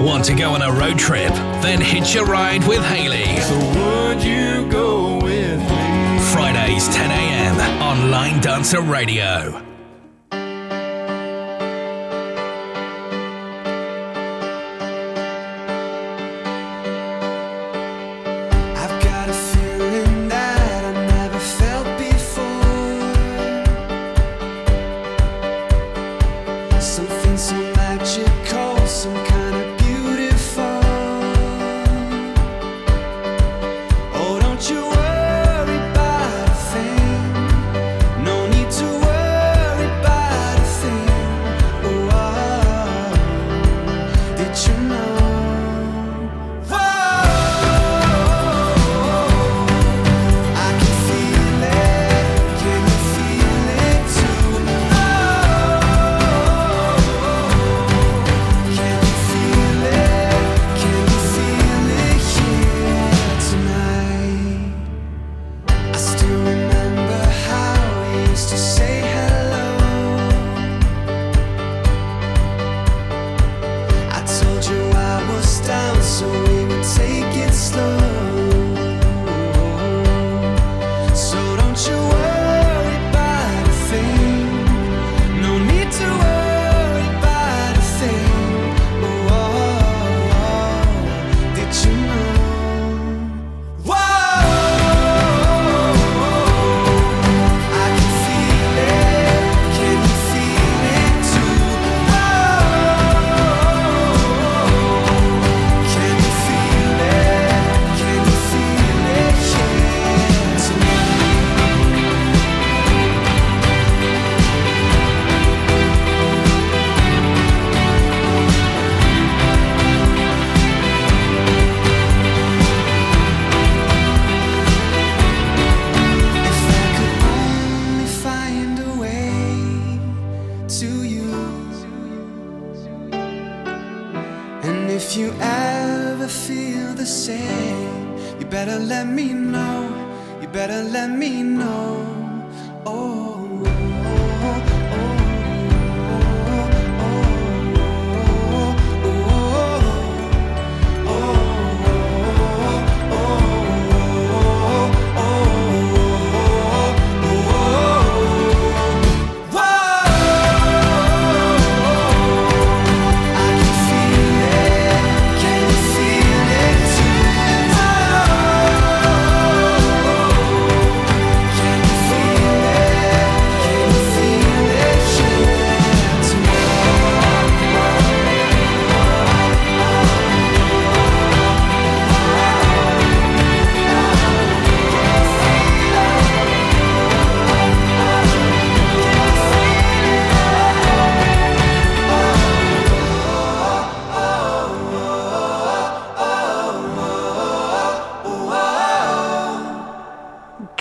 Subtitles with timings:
[0.00, 1.32] Want to go on a road trip?
[1.60, 3.40] Then hitch a ride with Haley.
[3.40, 6.18] So would you go with me?
[6.32, 7.82] Fridays 10 a.m.
[7.82, 9.67] on Line Dancer Radio.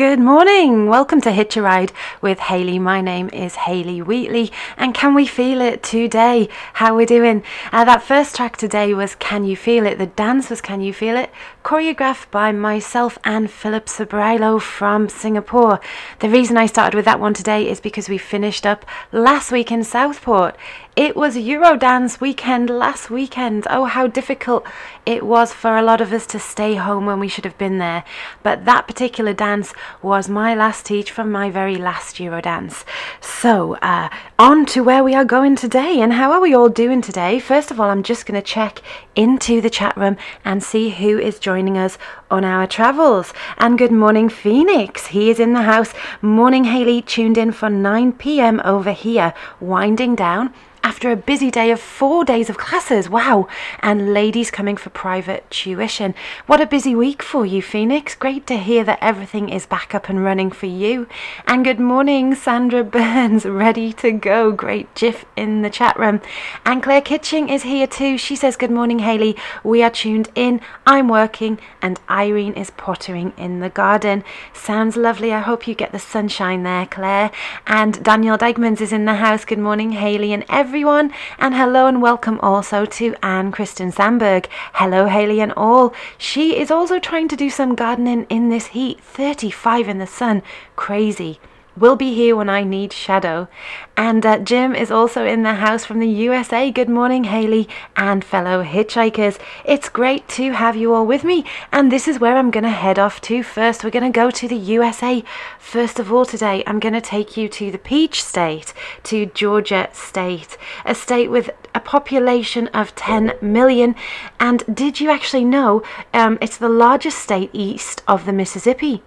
[0.09, 0.88] Good morning.
[0.88, 1.91] Welcome to Hitch a Ride
[2.22, 2.79] with Haley.
[2.79, 6.47] My name is Haley Wheatley, and can we feel it today?
[6.75, 7.44] How we're doing?
[7.73, 9.97] Uh, that first track today was Can You Feel It?
[9.97, 11.29] The dance was Can You Feel It?
[11.68, 15.82] Choreographed by myself and Philip Sobrilo from Singapore.
[16.20, 19.70] The reason I started with that one today is because we finished up last week
[19.70, 20.56] in Southport.
[20.96, 23.68] It was Eurodance weekend last weekend.
[23.70, 24.66] Oh, how difficult
[25.06, 27.80] it was for a lot of us to stay home when we should have been
[27.80, 28.06] there.
[28.44, 32.86] But that particular dance was my last teach from my very last Eurodance.
[33.22, 36.00] So, uh, on to where we are going today.
[36.00, 37.40] And how are we all doing today?
[37.40, 38.82] First of all, I'm just going to check
[39.16, 41.97] into the chat room and see who is joining us
[42.29, 43.34] on our travels.
[43.57, 45.07] And good morning, Phoenix.
[45.07, 45.91] He is in the house.
[46.22, 50.54] Morning, Haley, tuned in for 9 pm over here, winding down
[50.88, 53.10] after a busy day of four days of classes.
[53.10, 53.50] Wow.
[53.81, 56.16] And ladies coming for private tuition.
[56.45, 58.16] What a busy week for you, Phoenix.
[58.16, 61.06] Great to hear that everything is back up and running for you.
[61.45, 63.45] And good morning, Sandra Burns.
[63.45, 64.54] Ready to go.
[64.54, 66.22] Great gif in the chat room.
[66.66, 68.18] And Claire Kitching is here too.
[68.18, 69.36] She says, Good morning, Haley.
[69.66, 70.62] We are tuned in.
[70.86, 74.24] I'm working and Irene is pottering in the garden.
[74.54, 75.34] Sounds lovely.
[75.34, 77.30] I hope you get the sunshine there, Claire.
[77.66, 79.44] And Daniel Degmans is in the house.
[79.44, 80.45] Good morning, Haley and
[80.77, 81.12] everyone.
[81.39, 84.47] And hello and welcome also to Anne Kristen Sandberg.
[84.74, 85.91] Hello, Haley and all.
[86.19, 90.44] She is also trying to do some gardening in this heat 35 in the sun.
[90.75, 91.39] Crazy.
[91.79, 93.47] Will be here when I need shadow.
[93.95, 96.71] And uh, Jim is also in the house from the USA.
[96.71, 99.39] Good morning, Haley and fellow hitchhikers.
[99.65, 101.45] It's great to have you all with me.
[101.71, 103.83] And this is where I'm going to head off to first.
[103.83, 105.24] We're going to go to the USA.
[105.59, 109.89] First of all, today, I'm going to take you to the Peach State, to Georgia
[109.94, 113.95] State, a state with a population of 10 million.
[114.39, 115.83] And did you actually know
[116.13, 119.03] um, it's the largest state east of the Mississippi?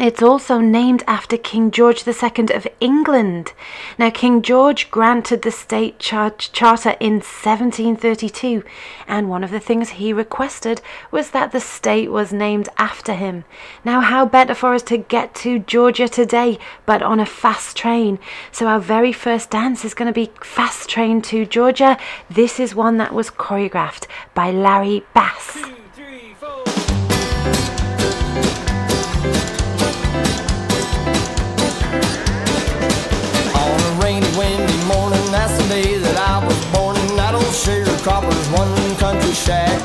[0.00, 3.52] It's also named after King George II of England.
[3.98, 8.64] Now, King George granted the state char- charter in 1732,
[9.06, 10.80] and one of the things he requested
[11.10, 13.44] was that the state was named after him.
[13.84, 18.18] Now, how better for us to get to Georgia today but on a fast train?
[18.52, 21.98] So, our very first dance is going to be Fast Train to Georgia.
[22.30, 25.79] This is one that was choreographed by Larry Bass.
[39.34, 39.80] Shack.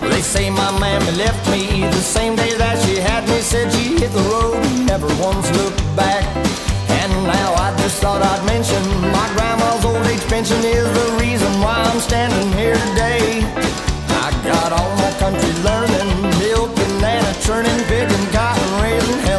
[0.00, 3.40] They say my mammy left me the same day that she had me.
[3.40, 6.24] Said she hit the road, never once looked back.
[6.88, 8.82] And now I just thought I'd mention
[9.12, 13.44] my grandma's old age pension is the reason why I'm standing here today.
[14.24, 16.08] I got all my country learning,
[16.40, 19.29] milking and a churning, picking cotton, raising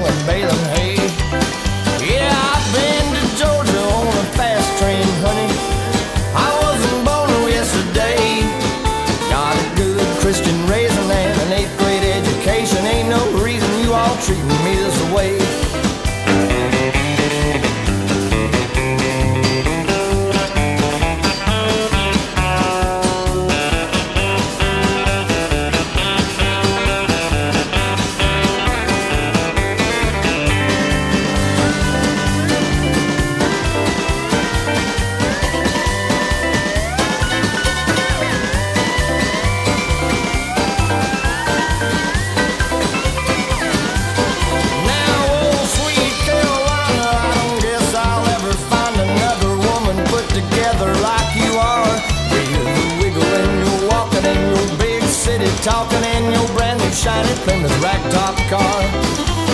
[55.63, 58.81] talking in your brand new shiny Plymouth ragtop car.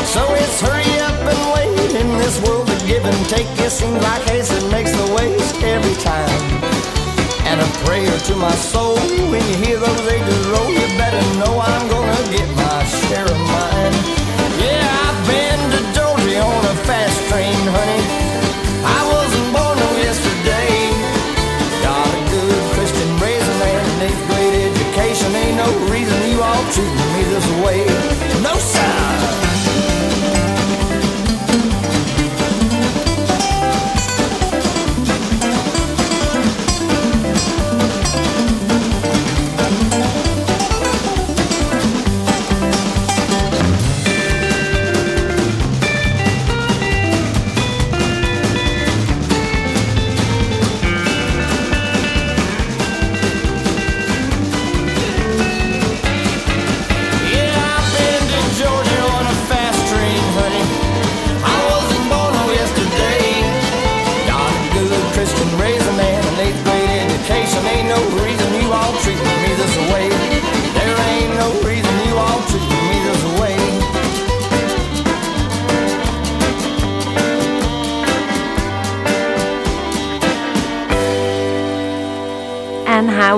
[0.07, 3.47] So it's hurry up and wait in this world of give and take.
[3.59, 6.41] It seems like that makes the waste every time.
[7.43, 8.95] And a prayer to my soul
[9.31, 10.69] when you hear those ages roll.
[10.71, 13.76] You better know I'm gonna get my share of mine.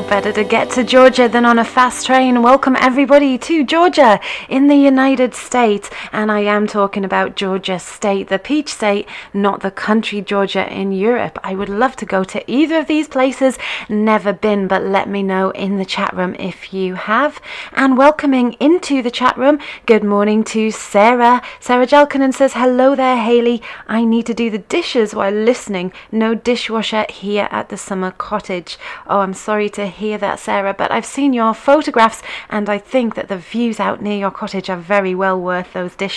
[0.07, 2.41] Better to get to Georgia than on a fast train?
[2.41, 5.89] Welcome everybody to Georgia in the United States.
[6.19, 10.91] And I am talking about Georgia State, the Peach State, not the country Georgia in
[10.91, 11.39] Europe.
[11.45, 13.57] I would love to go to either of these places.
[13.87, 17.39] Never been, but let me know in the chat room if you have.
[17.71, 21.41] And welcoming into the chat room, good morning to Sarah.
[21.61, 23.61] Sarah Jelkanen says, Hello there, Haley.
[23.87, 25.93] I need to do the dishes while listening.
[26.11, 28.77] No dishwasher here at the summer cottage.
[29.07, 33.15] Oh, I'm sorry to hear that, Sarah, but I've seen your photographs and I think
[33.15, 36.08] that the views out near your cottage are very well worth those dishes.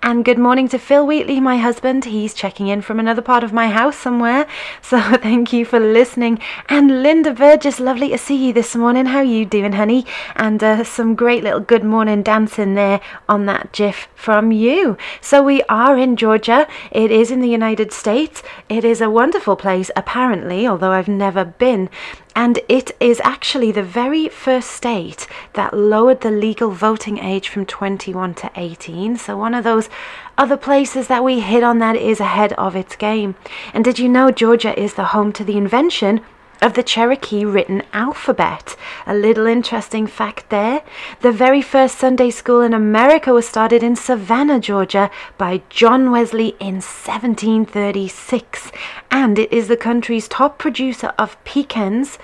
[0.00, 2.04] And good morning to Phil Wheatley, my husband.
[2.04, 4.46] He's checking in from another part of my house somewhere.
[4.80, 6.38] So thank you for listening.
[6.68, 9.06] And Linda Burgess, lovely to see you this morning.
[9.06, 10.06] How you doing, honey?
[10.36, 14.96] And uh, some great little good morning dancing there on that GIF from you.
[15.20, 16.68] So we are in Georgia.
[16.92, 18.42] It is in the United States.
[18.68, 21.90] It is a wonderful place, apparently, although I've never been.
[22.38, 27.66] And it is actually the very first state that lowered the legal voting age from
[27.66, 29.16] 21 to 18.
[29.16, 29.88] So, one of those
[30.36, 33.34] other places that we hit on that is ahead of its game.
[33.74, 36.20] And did you know Georgia is the home to the invention
[36.60, 38.76] of the Cherokee written alphabet.
[39.06, 40.82] A little interesting fact there.
[41.20, 46.56] The very first Sunday school in America was started in Savannah, Georgia by John Wesley
[46.60, 48.72] in 1736,
[49.10, 52.18] and it is the country's top producer of pecans,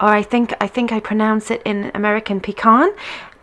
[0.00, 2.92] or I think I think I pronounce it in American pecan,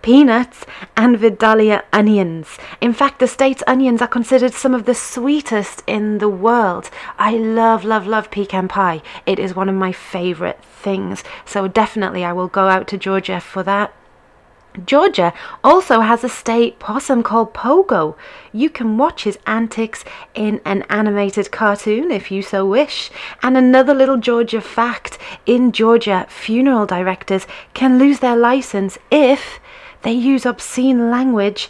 [0.02, 2.58] peanuts, and Vidalia onions.
[2.82, 6.90] In fact, the state's onions are considered some of the sweetest in the world.
[7.18, 9.02] I love, love, love pecan pie.
[9.26, 11.24] It is one of my favorite things.
[11.46, 13.94] So definitely I will go out to Georgia for that.
[14.86, 18.16] Georgia also has a state possum called Pogo.
[18.54, 23.10] You can watch his antics in an animated cartoon if you so wish.
[23.42, 29.60] And another little Georgia fact in Georgia, funeral directors can lose their license if
[30.08, 31.70] they use obscene language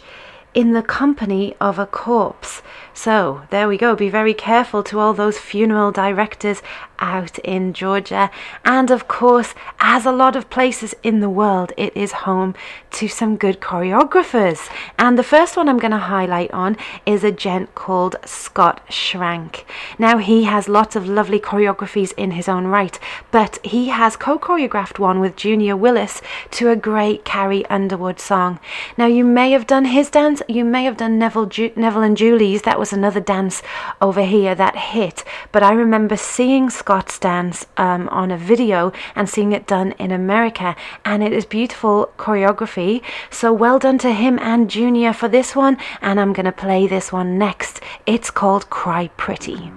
[0.54, 2.62] in the company of a corpse.
[2.98, 3.94] So, there we go.
[3.94, 6.62] Be very careful to all those funeral directors
[6.98, 8.28] out in Georgia.
[8.64, 12.56] And of course, as a lot of places in the world, it is home
[12.92, 14.68] to some good choreographers.
[14.98, 16.76] And the first one I'm going to highlight on
[17.06, 19.64] is a gent called Scott Schrank.
[19.96, 22.98] Now, he has lots of lovely choreographies in his own right,
[23.30, 26.20] but he has co choreographed one with Junior Willis
[26.52, 28.58] to a great Carrie Underwood song.
[28.96, 32.16] Now, you may have done his dance, you may have done Neville, Ju- Neville and
[32.16, 32.62] Julie's.
[32.62, 33.62] That was another dance
[34.00, 39.28] over here that hit, but I remember seeing Scott's dance um, on a video and
[39.28, 43.02] seeing it done in America, and it is beautiful choreography.
[43.30, 46.86] So well done to him and Junior for this one, and I'm going to play
[46.86, 47.80] this one next.
[48.06, 49.72] It's called Cry Pretty.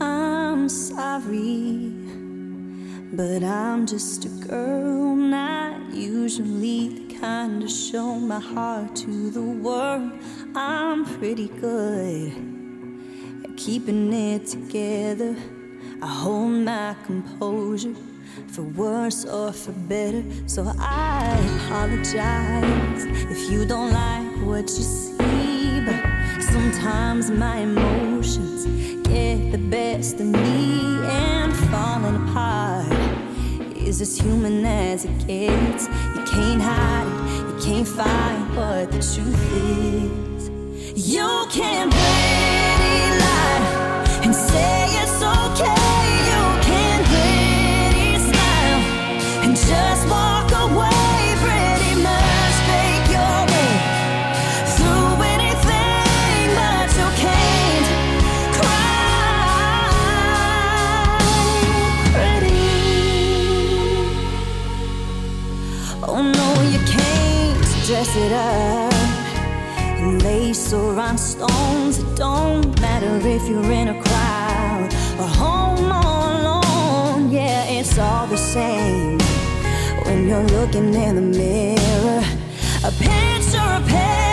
[0.00, 1.92] I'm sorry,
[3.12, 9.40] but I'm just a girl, not usually the kind to show my heart to the
[9.40, 10.10] world.
[10.56, 12.32] I'm pretty good
[13.44, 15.36] at keeping it together.
[16.02, 17.94] I hold my composure
[18.48, 20.24] for worse or for better.
[20.46, 25.80] So I apologize if you don't like what you see.
[25.86, 28.64] But sometimes my emotions
[29.06, 33.21] get the best of me and falling apart
[33.86, 35.86] is as human as it gets.
[36.14, 40.50] You can't hide it, you can't fight what the truth is.
[41.14, 46.02] You can pretty lie and say it's okay.
[46.30, 48.80] You can pretty smile
[49.44, 50.41] and just walk
[68.02, 71.98] dress it up in lace or rhinestones.
[71.98, 74.88] It don't matter if you're in a crowd
[75.20, 77.30] or home all alone.
[77.30, 79.20] Yeah, it's all the same
[80.04, 82.24] when you're looking in the mirror.
[82.84, 84.31] A picture of pain,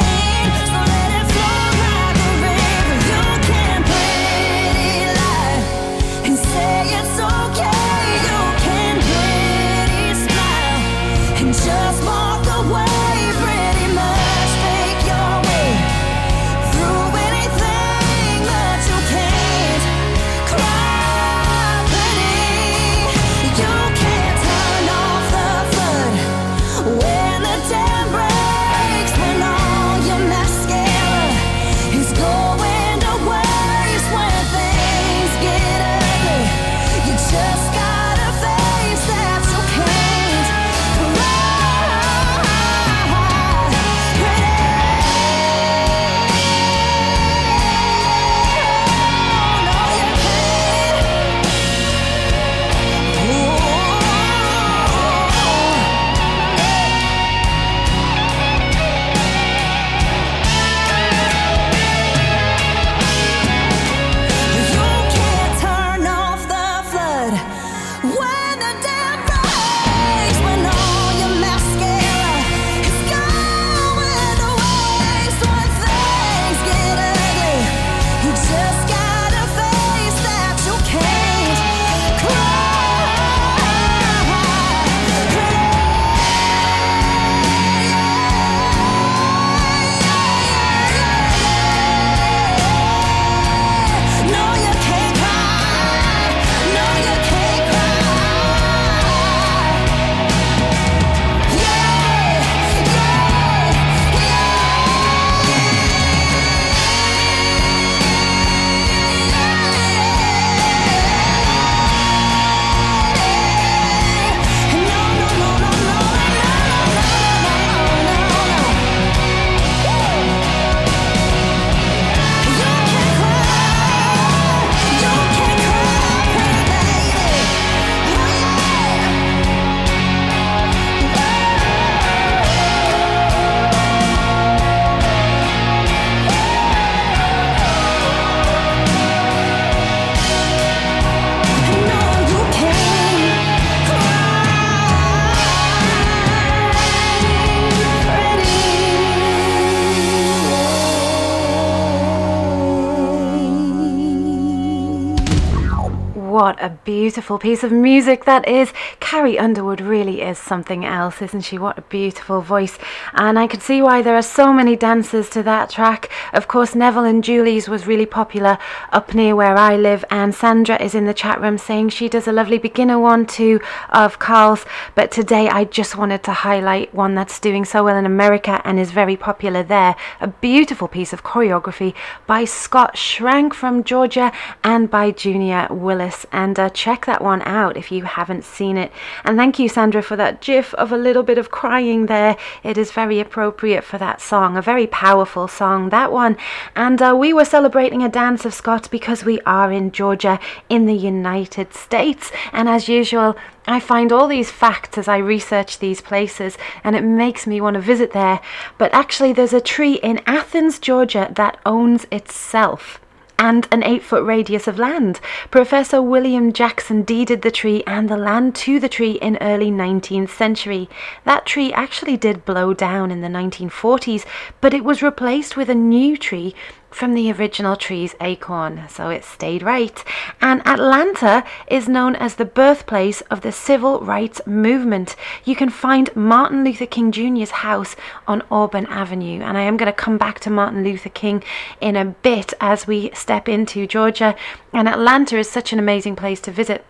[157.09, 158.71] beautiful piece of music that is.
[159.09, 161.57] Carrie Underwood really is something else, isn't she?
[161.57, 162.77] What a beautiful voice.
[163.15, 166.11] And I can see why there are so many dances to that track.
[166.31, 168.59] Of course, Neville and Julie's was really popular
[168.91, 170.05] up near where I live.
[170.11, 173.59] And Sandra is in the chat room saying she does a lovely beginner one too
[173.89, 174.63] of Carl's.
[174.93, 178.79] But today I just wanted to highlight one that's doing so well in America and
[178.79, 179.95] is very popular there.
[180.21, 181.95] A beautiful piece of choreography
[182.27, 184.31] by Scott Schrank from Georgia
[184.63, 186.27] and by Junior Willis.
[186.31, 188.91] And uh, check that one out if you haven't seen it.
[189.23, 192.37] And thank you, Sandra, for that gif of a little bit of crying there.
[192.63, 196.37] It is very appropriate for that song, a very powerful song, that one.
[196.75, 200.39] And uh, we were celebrating a dance of Scott because we are in Georgia
[200.69, 202.31] in the United States.
[202.51, 203.35] And as usual,
[203.67, 207.75] I find all these facts as I research these places and it makes me want
[207.75, 208.39] to visit there.
[208.77, 212.99] But actually, there's a tree in Athens, Georgia that owns itself
[213.39, 215.19] and an eight foot radius of land.
[215.49, 220.29] Professor William Jackson deeded the tree and the land to the tree in early 19th
[220.29, 220.89] century.
[221.23, 224.25] That tree actually did blow down in the 1940s,
[224.59, 226.53] but it was replaced with a new tree
[226.91, 230.03] from the original tree's acorn, so it stayed right.
[230.41, 235.15] And Atlanta is known as the birthplace of the civil rights movement.
[235.45, 237.95] You can find Martin Luther King Jr.'s house
[238.27, 241.43] on Auburn Avenue, and I am going to come back to Martin Luther King
[241.79, 244.35] in a bit as we step into Georgia.
[244.73, 246.85] And Atlanta is such an amazing place to visit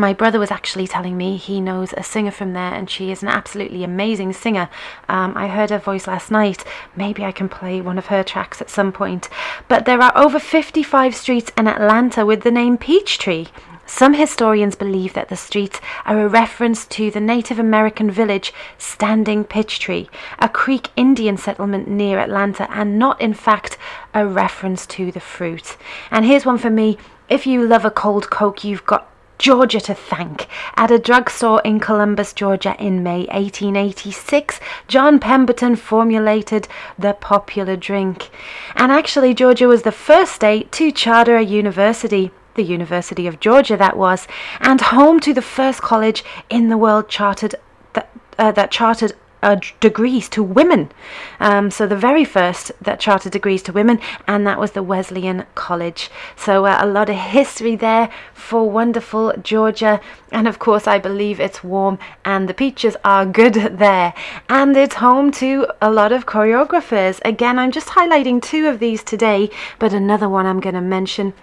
[0.00, 3.22] my brother was actually telling me he knows a singer from there and she is
[3.22, 4.68] an absolutely amazing singer.
[5.08, 6.64] Um, I heard her voice last night.
[6.94, 9.28] Maybe I can play one of her tracks at some point.
[9.68, 13.46] But there are over 55 streets in Atlanta with the name Peachtree.
[13.88, 19.44] Some historians believe that the streets are a reference to the Native American village Standing
[19.44, 20.08] Peachtree,
[20.40, 23.78] a Creek Indian settlement near Atlanta, and not, in fact,
[24.12, 25.76] a reference to the fruit.
[26.10, 29.94] And here's one for me if you love a cold Coke, you've got Georgia to
[29.94, 30.46] thank.
[30.76, 36.68] At a drugstore in Columbus, Georgia in May 1886, John Pemberton formulated
[36.98, 38.30] the popular drink.
[38.74, 42.30] And actually, Georgia was the first state to charter a university.
[42.54, 44.26] The University of Georgia, that was,
[44.60, 47.54] and home to the first college in the world chartered
[47.92, 49.12] that, uh, that chartered
[49.46, 50.90] uh, degrees to women.
[51.38, 55.44] Um, so the very first that chartered degrees to women, and that was the Wesleyan
[55.54, 56.10] College.
[56.34, 60.00] So uh, a lot of history there for wonderful Georgia,
[60.32, 63.54] and of course I believe it's warm and the peaches are good
[63.84, 64.14] there,
[64.48, 67.20] and it's home to a lot of choreographers.
[67.24, 71.34] Again, I'm just highlighting two of these today, but another one I'm going to mention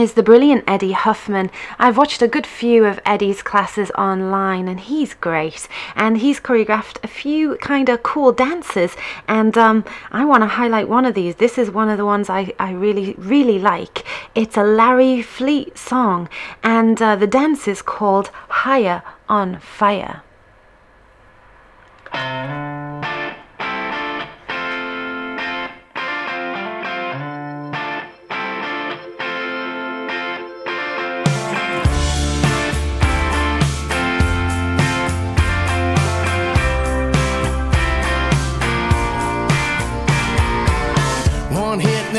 [0.00, 1.50] is the brilliant Eddie Huffman.
[1.78, 5.68] I've watched a good few of Eddie's classes online and he's great.
[5.94, 8.96] And he's choreographed a few kind of cool dances.
[9.28, 11.36] And um, I want to highlight one of these.
[11.36, 14.04] This is one of the ones I, I really, really like.
[14.34, 16.28] It's a Larry Fleet song.
[16.62, 20.22] And uh, the dance is called Higher on Fire.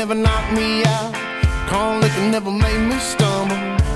[0.02, 1.14] Never knocked me out.
[1.68, 3.54] Corn liquor never made me stumble.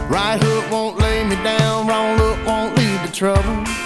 [0.08, 1.88] Right hook won't lay me down.
[1.88, 3.85] Wrong look won't lead to trouble.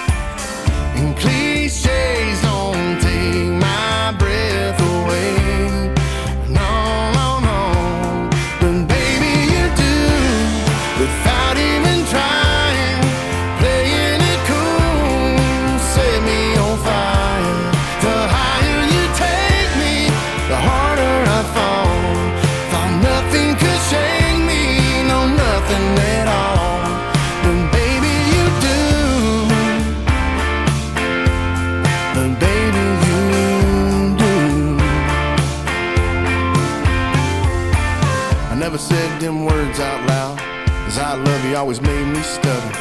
[41.50, 42.72] You always made me stutter.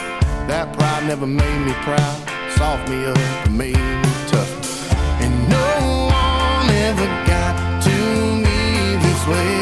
[0.46, 2.18] That pride never made me proud.
[2.56, 4.94] Soft me up and made me tough.
[5.24, 9.59] And no one ever got to me this way.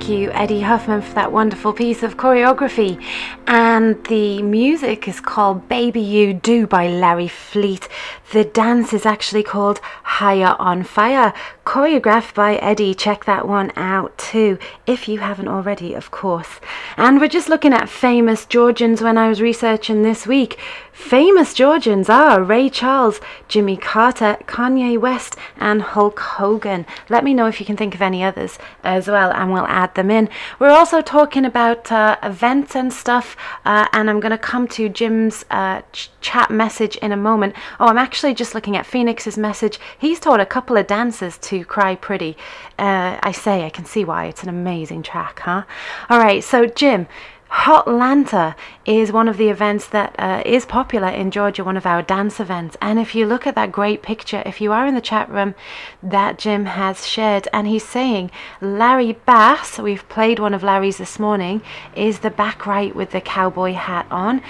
[0.00, 3.04] Thank you, Eddie Huffman, for that wonderful piece of choreography.
[3.46, 7.86] And the music is called Baby You Do by Larry Fleet.
[8.32, 11.34] The dance is actually called Higher on Fire,
[11.70, 12.92] choreographed by Eddie.
[12.94, 16.58] Check that one out too, if you haven't already, of course.
[16.96, 20.58] And we're just looking at famous Georgians when I was researching this week.
[20.92, 26.84] Famous Georgians are Ray Charles, Jimmy Carter, Kanye West, and Hulk Hogan.
[27.08, 29.94] Let me know if you can think of any others as well, and we'll add
[29.94, 30.28] them in.
[30.58, 34.88] We're also talking about uh, events and stuff, uh, and I'm going to come to
[34.88, 37.54] Jim's uh, ch- chat message in a moment.
[37.78, 39.80] Oh, I'm actually just looking at Phoenix's message.
[39.98, 42.36] He's taught a couple of dances to Cry Pretty.
[42.78, 44.26] Uh, I say, I can see why.
[44.26, 45.64] It's an amazing track, huh?
[46.08, 47.06] All right, so Jim.
[47.50, 48.54] Hotlanta
[48.86, 52.38] is one of the events that uh, is popular in Georgia, one of our dance
[52.38, 52.76] events.
[52.80, 55.56] And if you look at that great picture, if you are in the chat room
[56.00, 61.18] that Jim has shared, and he's saying Larry Bass, we've played one of Larry's this
[61.18, 61.60] morning,
[61.96, 64.42] is the back right with the cowboy hat on.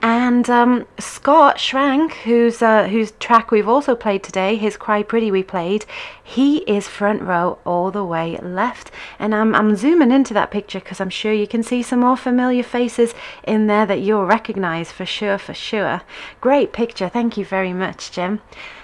[0.00, 5.32] And um, Scott Schrank, whose uh, whose track we've also played today, his "Cry Pretty"
[5.32, 5.86] we played,
[6.22, 8.92] he is front row all the way left.
[9.18, 12.16] And I'm I'm zooming into that picture because I'm sure you can see some more
[12.16, 16.02] familiar faces in there that you'll recognise for sure, for sure.
[16.40, 18.40] Great picture, thank you very much, Jim.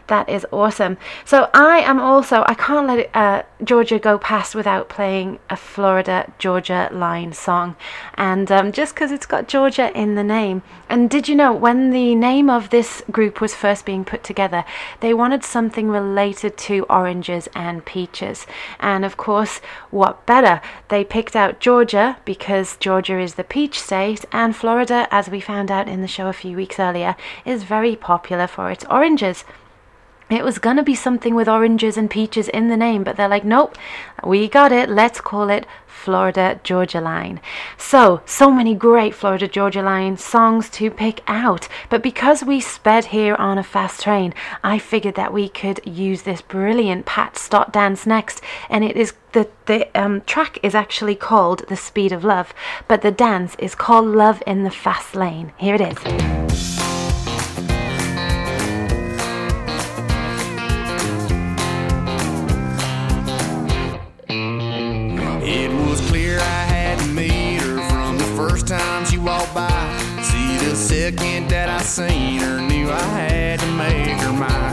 [0.08, 0.98] That is awesome.
[1.24, 6.30] So I am also I can't let uh, Georgia go past without playing a Florida
[6.38, 7.76] Georgia line song,
[8.14, 10.62] and um, just because it's got Georgia in the name.
[10.90, 14.64] And did you know when the name of this group was first being put together,
[15.00, 18.46] they wanted something related to oranges and peaches,
[18.80, 20.60] and of course, what better?
[20.88, 25.70] They picked out Georgia because Georgia is the peach state, and Florida, as we found
[25.70, 29.44] out in the show a few weeks earlier, is very popular for its oranges.
[30.30, 33.28] It was going to be something with oranges and peaches in the name, but they're
[33.28, 33.76] like, nope,
[34.24, 34.88] we got it.
[34.88, 37.40] Let's call it Florida Georgia Line.
[37.76, 41.68] So, so many great Florida Georgia Line songs to pick out.
[41.88, 46.22] But because we sped here on a fast train, I figured that we could use
[46.22, 48.42] this brilliant Pat Stott dance next.
[48.68, 52.54] And it is the, the um, track is actually called The Speed of Love,
[52.88, 55.52] but the dance is called Love in the Fast Lane.
[55.58, 56.73] Here it is.
[71.04, 74.72] Second that I seen her, knew I had to make her mine.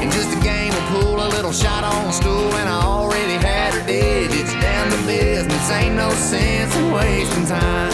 [0.00, 3.36] And just a game of pool, a little shot on the stool, and I already
[3.44, 5.68] had her digits down to business.
[5.68, 7.92] Ain't no sense in wasting time.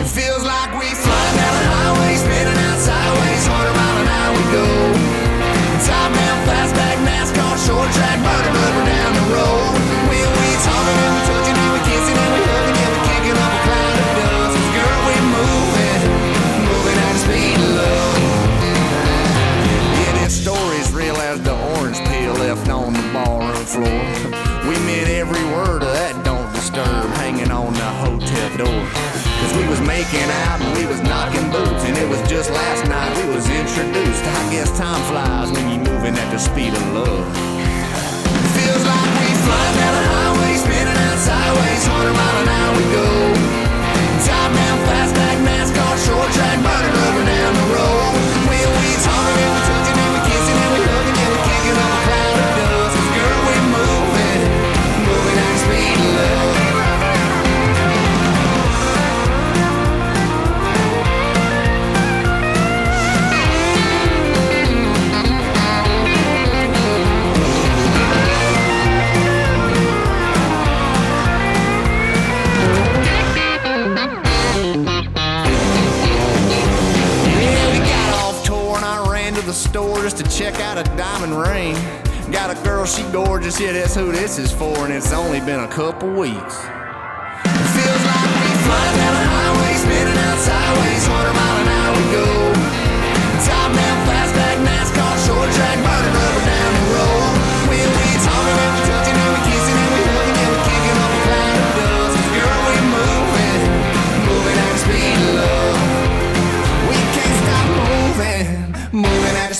[0.00, 4.32] It feels like we flying down the highway, spinning out sideways, 100 mile an hour
[4.40, 4.68] we go.
[5.84, 8.52] Top down, fastback, NASCAR, short track, murder
[8.88, 9.59] down the road.
[23.70, 24.02] Floor.
[24.66, 28.82] We meant every word of that don't disturb hanging on the hotel door.
[29.38, 32.90] Cause we was making out and we was knocking boots and it was just last
[32.90, 34.26] night we was introduced.
[34.26, 37.26] I guess time flies when you're moving at the speed of love.
[38.58, 42.86] Feels like we flying down the highway, spinning out sideways, 100 mile an hour we
[42.90, 43.08] go.
[44.26, 47.39] Top down, fastback, NASCAR, short track, murder rubber down
[79.70, 81.74] store just to check out a diamond ring.
[82.32, 85.60] Got a girl, she gorgeous, yeah, that's who this is for, and it's only been
[85.60, 86.56] a couple weeks.
[87.78, 92.06] Feels like we flying down the highway, spinning out sideways, 100 mile an hour we
[92.18, 92.26] go.
[93.46, 93.70] Top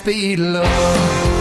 [0.07, 1.39] moving at the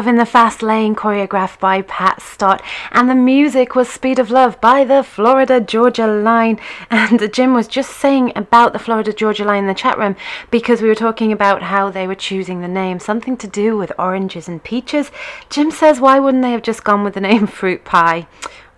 [0.00, 0.06] love.
[0.06, 2.62] In the Fast Lane, choreographed by Pat Stott.
[2.90, 6.58] And the music was Speed of Love by the Florida Georgia Line.
[6.88, 10.16] And Jim was just saying about the Florida Georgia Line in the chat room
[10.50, 13.92] because we were talking about how they were choosing the name, something to do with
[13.98, 15.10] oranges and peaches.
[15.50, 18.26] Jim says, why wouldn't they have just gone with the name Fruit Pie?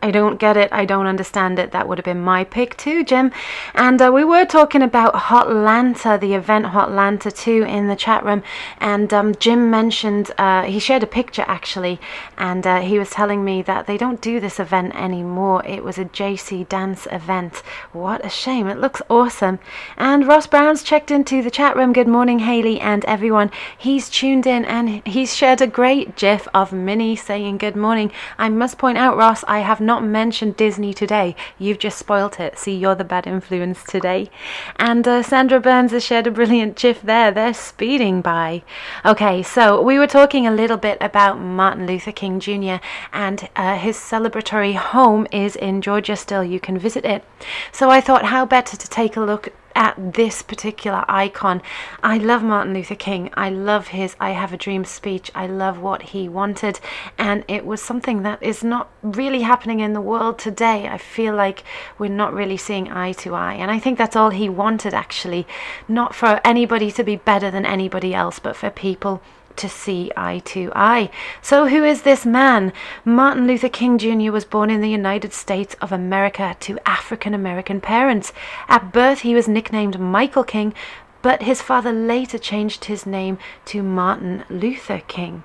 [0.03, 0.73] I don't get it.
[0.73, 1.71] I don't understand it.
[1.71, 3.31] That would have been my pick too, Jim.
[3.75, 8.43] And uh, we were talking about Hotlanta, the event Hotlanta too, in the chat room.
[8.79, 12.01] And um, Jim mentioned uh, he shared a picture actually,
[12.37, 15.65] and uh, he was telling me that they don't do this event anymore.
[15.65, 17.63] It was a JC dance event.
[17.93, 18.67] What a shame!
[18.67, 19.61] It looks awesome.
[19.97, 21.93] And Ross Brown's checked into the chat room.
[21.93, 23.53] Good morning, Haley and everyone.
[23.79, 28.11] He's tuned in and he's shared a great GIF of Minnie saying good morning.
[28.39, 31.37] I must point out, Ross, I have not not mentioned Disney today.
[31.59, 32.59] You've just spoilt it.
[32.59, 34.31] See, you're the bad influence today.
[34.77, 37.31] And uh, Sandra Burns has shared a brilliant gif there.
[37.31, 38.63] They're speeding by.
[39.05, 42.79] Okay, so we were talking a little bit about Martin Luther King Jr.
[43.13, 46.43] and uh, his celebratory home is in Georgia still.
[46.43, 47.23] You can visit it.
[47.71, 51.63] So I thought, how better to take a look at this particular icon.
[52.03, 53.31] I love Martin Luther King.
[53.35, 55.31] I love his I Have a Dream speech.
[55.35, 56.81] I love what he wanted.
[57.19, 60.89] And it was something that is not really happening in the world today.
[60.89, 61.65] I feel like
[61.99, 63.55] we're not really seeing eye to eye.
[63.55, 65.47] And I think that's all he wanted, actually.
[65.89, 69.23] Not for anybody to be better than anybody else, but for people
[69.57, 71.11] to see eye to eye.
[71.41, 72.73] So, who is this man?
[73.05, 74.31] Martin Luther King Jr.
[74.31, 78.33] was born in the United States of America to African American parents.
[78.69, 80.75] At birth, he was nicknamed Michael King,
[81.23, 85.45] but his father later changed his name to Martin Luther King.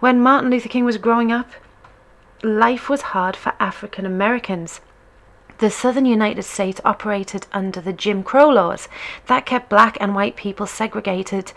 [0.00, 1.50] When Martin Luther King was growing up,
[2.42, 4.80] life was hard for African Americans.
[5.62, 8.88] The southern United States operated under the Jim Crow laws
[9.28, 11.52] that kept black and white people segregated,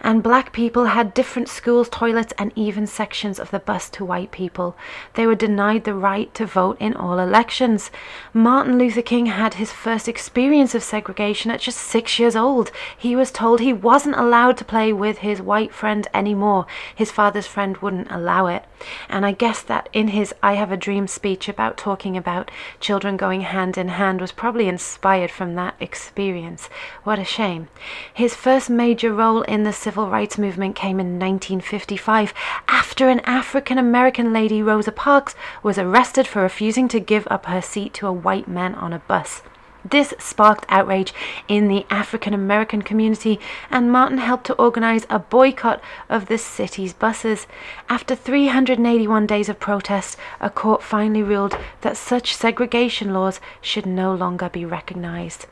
[0.00, 4.30] and black people had different schools, toilets, and even sections of the bus to white
[4.30, 4.78] people.
[5.12, 7.90] They were denied the right to vote in all elections.
[8.32, 12.72] Martin Luther King had his first experience of segregation at just six years old.
[12.96, 16.64] He was told he wasn't allowed to play with his white friend anymore.
[16.94, 18.64] His father's friend wouldn't allow it.
[19.10, 23.18] And I guess that in his I Have a Dream speech about talking about children
[23.18, 26.68] going hand in hand was probably inspired from that experience.
[27.04, 27.68] What a shame.
[28.12, 32.32] His first major role in the civil rights movement came in 1955
[32.68, 37.62] after an African American lady, Rosa Parks, was arrested for refusing to give up her
[37.62, 39.42] seat to a white man on a bus.
[39.84, 41.14] This sparked outrage
[41.48, 43.40] in the African American community,
[43.70, 47.46] and Martin helped to organize a boycott of the city's buses.
[47.88, 54.14] After 381 days of protest, a court finally ruled that such segregation laws should no
[54.14, 55.46] longer be recognized.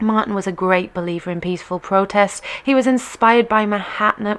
[0.00, 2.42] Martin was a great believer in peaceful protest.
[2.62, 4.38] He was inspired by Mahatma,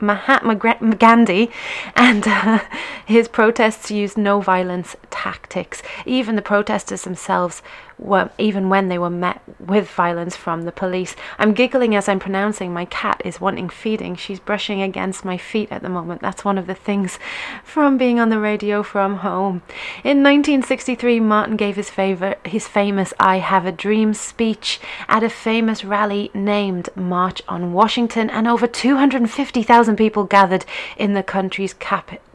[0.00, 0.54] Mahatma
[0.96, 1.50] Gandhi,
[1.94, 2.60] and uh,
[3.04, 5.82] his protests used no violence tactics.
[6.04, 7.62] Even the protesters themselves
[8.00, 11.14] were, even when they were met with violence from the police.
[11.38, 12.72] I'm giggling as I'm pronouncing.
[12.72, 14.16] My cat is wanting feeding.
[14.16, 16.22] She's brushing against my feet at the moment.
[16.22, 17.18] That's one of the things
[17.62, 19.62] from being on the radio from home.
[20.02, 25.30] In 1963, Martin gave his favorite, his famous "I Have a Dream" speech at a
[25.30, 30.64] famous rally named March on Washington, and over 250,000 people gathered
[30.96, 31.74] in the country's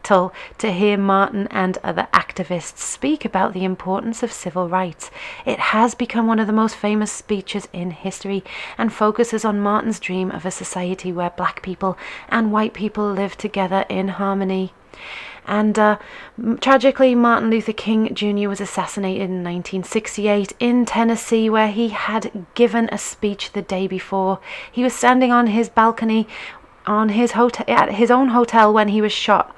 [0.06, 5.10] capital to hear Martin and other activists speak about the importance of civil rights.
[5.48, 8.44] It has become one of the most famous speeches in history
[8.78, 11.98] and focuses on Martin's dream of a society where black people
[12.30, 14.74] and white people live together in harmony.
[15.48, 15.98] And uh,
[16.62, 18.48] tragically, Martin Luther King Jr.
[18.48, 24.40] was assassinated in 1968 in Tennessee, where he had given a speech the day before.
[24.72, 26.28] He was standing on his balcony
[26.86, 29.56] on his hotel at his own hotel when he was shot.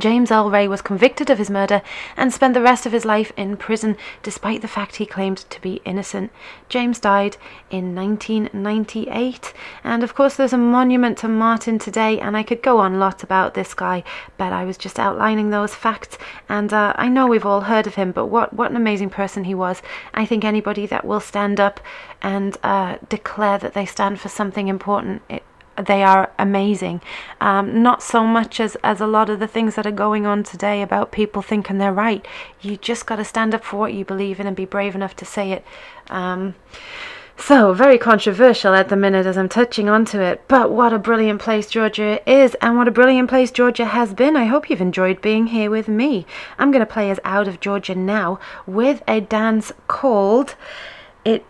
[0.00, 1.82] James Earl Ray was convicted of his murder
[2.16, 5.60] and spent the rest of his life in prison despite the fact he claimed to
[5.60, 6.30] be innocent.
[6.68, 7.36] James died
[7.70, 9.52] in 1998,
[9.84, 13.22] and of course, there's a monument to Martin today, and I could go on lots
[13.22, 14.02] about this guy,
[14.36, 16.18] but I was just outlining those facts.
[16.48, 19.44] And uh, I know we've all heard of him, but what, what an amazing person
[19.44, 19.82] he was.
[20.14, 21.80] I think anybody that will stand up
[22.22, 25.42] and uh, declare that they stand for something important, it,
[25.84, 27.00] they are amazing.
[27.40, 30.42] Um, not so much as, as a lot of the things that are going on
[30.42, 32.26] today about people thinking they're right.
[32.60, 35.16] You just got to stand up for what you believe in and be brave enough
[35.16, 35.64] to say it.
[36.08, 36.54] Um,
[37.38, 41.40] so, very controversial at the minute as I'm touching onto it, but what a brilliant
[41.40, 44.36] place Georgia is, and what a brilliant place Georgia has been.
[44.36, 46.26] I hope you've enjoyed being here with me.
[46.58, 50.54] I'm going to play us out of Georgia now with a dance called
[51.26, 51.44] It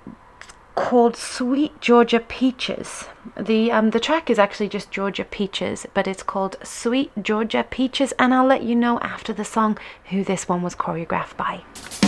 [0.76, 3.06] called Sweet Georgia Peaches.
[3.36, 8.12] The um, the track is actually just Georgia Peaches, but it's called Sweet Georgia Peaches,
[8.20, 9.78] and I'll let you know after the song
[10.10, 12.05] who this one was choreographed by.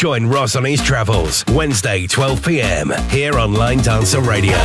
[0.00, 2.90] Join Ross on his travels Wednesday, 12 p.m.
[3.10, 4.56] here on Line Dancer Radio.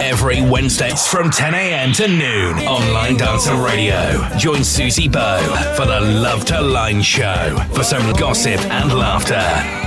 [0.00, 1.92] Every Wednesday from 10 a.m.
[1.92, 4.28] to noon on Line Dancer Radio.
[4.36, 9.81] Join Susie Bowe for the Love to Line show for some gossip and laughter.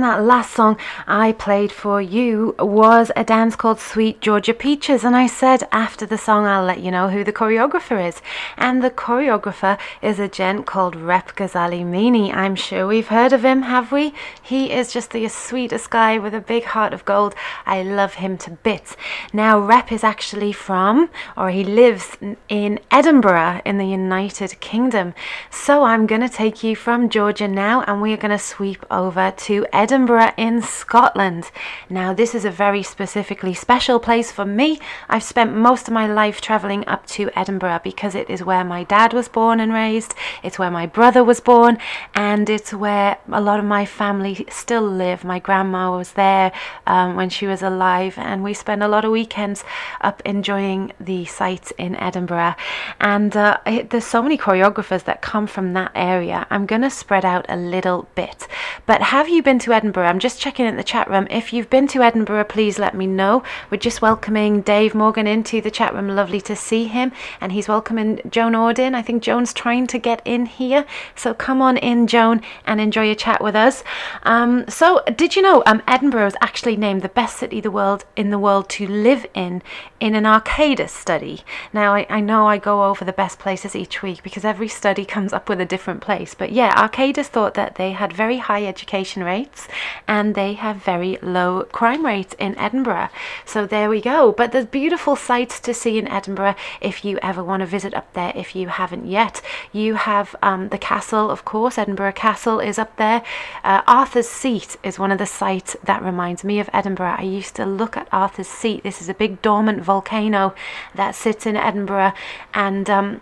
[0.00, 5.04] And that last song I played for you was a dance called Sweet Georgia Peaches.
[5.04, 8.22] And I said after the song, I'll let you know who the choreographer is.
[8.56, 12.32] And the choreographer is a gent called Rep Ghazali Meany.
[12.32, 14.14] I'm sure we've heard of him, have we?
[14.42, 17.34] He is just the sweetest guy with a big heart of gold.
[17.66, 18.96] I love him to bits.
[19.34, 22.16] Now, Rep is actually from, or he lives
[22.48, 25.12] in Edinburgh in the United Kingdom.
[25.50, 29.34] So I'm going to take you from Georgia now and we're going to sweep over
[29.36, 29.89] to Edinburgh.
[29.90, 31.50] Edinburgh in Scotland.
[31.88, 34.78] Now, this is a very specifically special place for me.
[35.08, 38.84] I've spent most of my life travelling up to Edinburgh because it is where my
[38.84, 40.14] dad was born and raised,
[40.44, 41.76] it's where my brother was born,
[42.14, 45.24] and it's where a lot of my family still live.
[45.24, 46.52] My grandma was there
[46.86, 49.64] um, when she was alive, and we spend a lot of weekends
[50.02, 52.54] up enjoying the sights in Edinburgh.
[53.00, 56.46] And uh, it, there's so many choreographers that come from that area.
[56.48, 58.46] I'm going to spread out a little bit.
[58.86, 61.26] But have you been to Edinburgh, I'm just checking in the chat room.
[61.30, 63.42] If you've been to Edinburgh, please let me know.
[63.70, 66.08] We're just welcoming Dave Morgan into the chat room.
[66.08, 67.12] Lovely to see him.
[67.40, 68.94] And he's welcoming Joan Auden.
[68.94, 70.84] I think Joan's trying to get in here.
[71.16, 73.82] So come on in, Joan, and enjoy a chat with us.
[74.22, 78.04] Um, so, did you know um, Edinburgh was actually named the best city the world
[78.16, 79.62] in the world to live in
[79.98, 81.40] in an Arcadis study?
[81.72, 85.06] Now, I, I know I go over the best places each week because every study
[85.06, 86.34] comes up with a different place.
[86.34, 89.68] But yeah, Arcadis thought that they had very high education rates
[90.06, 93.08] and they have very low crime rates in Edinburgh.
[93.44, 94.32] So there we go.
[94.32, 98.12] But there's beautiful sights to see in Edinburgh if you ever want to visit up
[98.14, 99.40] there if you haven't yet.
[99.72, 103.22] You have um, the castle, of course, Edinburgh Castle is up there.
[103.64, 107.16] Uh, Arthur's Seat is one of the sites that reminds me of Edinburgh.
[107.18, 108.82] I used to look at Arthur's Seat.
[108.82, 110.54] This is a big dormant volcano
[110.94, 112.12] that sits in Edinburgh
[112.54, 113.20] and um,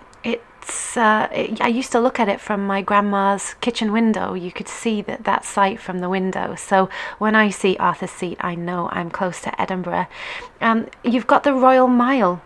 [0.69, 4.35] it's uh, it, I used to look at it from my grandma's kitchen window.
[4.35, 6.55] You could see that that site from the window.
[6.57, 6.89] So
[7.19, 10.07] when I see Arthur's Seat, I know I'm close to Edinburgh.
[10.61, 12.43] Um, you've got the Royal Mile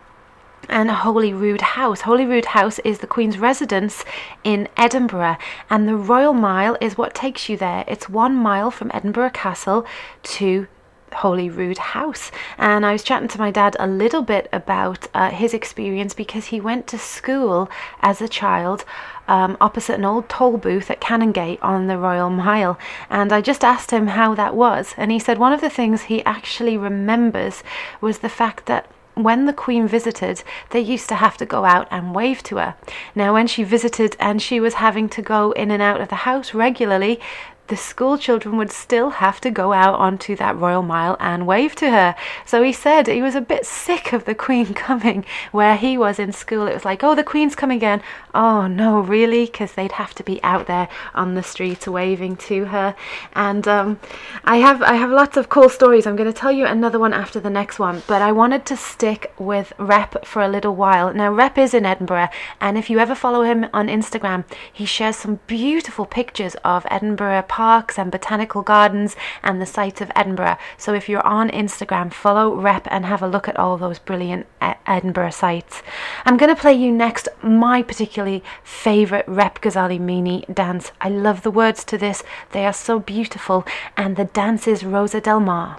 [0.69, 2.03] and Holyrood House.
[2.03, 4.05] Holyrood House is the Queen's residence
[4.45, 7.85] in Edinburgh, and the Royal Mile is what takes you there.
[7.89, 9.85] It's one mile from Edinburgh Castle
[10.23, 10.69] to
[11.15, 12.31] Holyrood House.
[12.59, 16.47] And I was chatting to my dad a little bit about uh, his experience because
[16.47, 18.85] he went to school as a child
[19.29, 22.79] um, opposite an old toll booth at Canongate on the Royal Mile.
[23.09, 24.95] And I just asked him how that was.
[24.97, 27.63] And he said one of the things he actually remembers
[28.01, 31.87] was the fact that when the Queen visited, they used to have to go out
[31.91, 32.75] and wave to her.
[33.15, 36.25] Now, when she visited and she was having to go in and out of the
[36.25, 37.21] house regularly,
[37.69, 41.75] the school children would still have to go out onto that Royal Mile and wave
[41.77, 42.15] to her.
[42.45, 46.19] So he said he was a bit sick of the Queen coming where he was
[46.19, 46.67] in school.
[46.67, 48.03] It was like, oh, the Queen's coming again.
[48.35, 49.47] Oh, no, really?
[49.47, 52.95] Because they'd have to be out there on the streets waving to her.
[53.35, 54.01] And um,
[54.45, 56.07] I have I have lots of cool stories.
[56.07, 58.77] I'm going to tell you another one after the next one, but I wanted to
[58.77, 61.13] stick with Rep for a little while.
[61.13, 62.29] Now, Rep is in Edinburgh,
[62.61, 67.45] and if you ever follow him on Instagram, he shares some beautiful pictures of Edinburgh
[67.53, 70.57] parks and botanical gardens and the sights of Edinburgh.
[70.79, 74.47] So if you're on Instagram, follow Rep and have a look at all those brilliant
[74.63, 75.83] uh, Edinburgh sights.
[76.25, 80.93] I'm going to play you next my particularly favourite Rep Ghazali Mini dance.
[80.99, 82.23] I love the words to this,
[82.53, 83.67] they are so beautiful,
[83.99, 85.79] and the dance is Rosa Del Mar.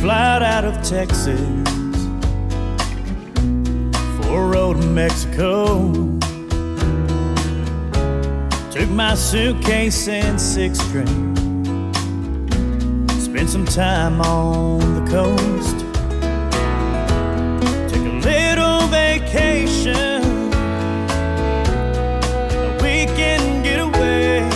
[0.00, 1.79] Flight out of Texas
[4.30, 5.92] for a road to Mexico.
[8.70, 11.34] Took my suitcase and six string.
[13.08, 15.78] Spent some time on the coast.
[17.92, 20.22] Took a little vacation.
[22.54, 24.48] A weekend getaway.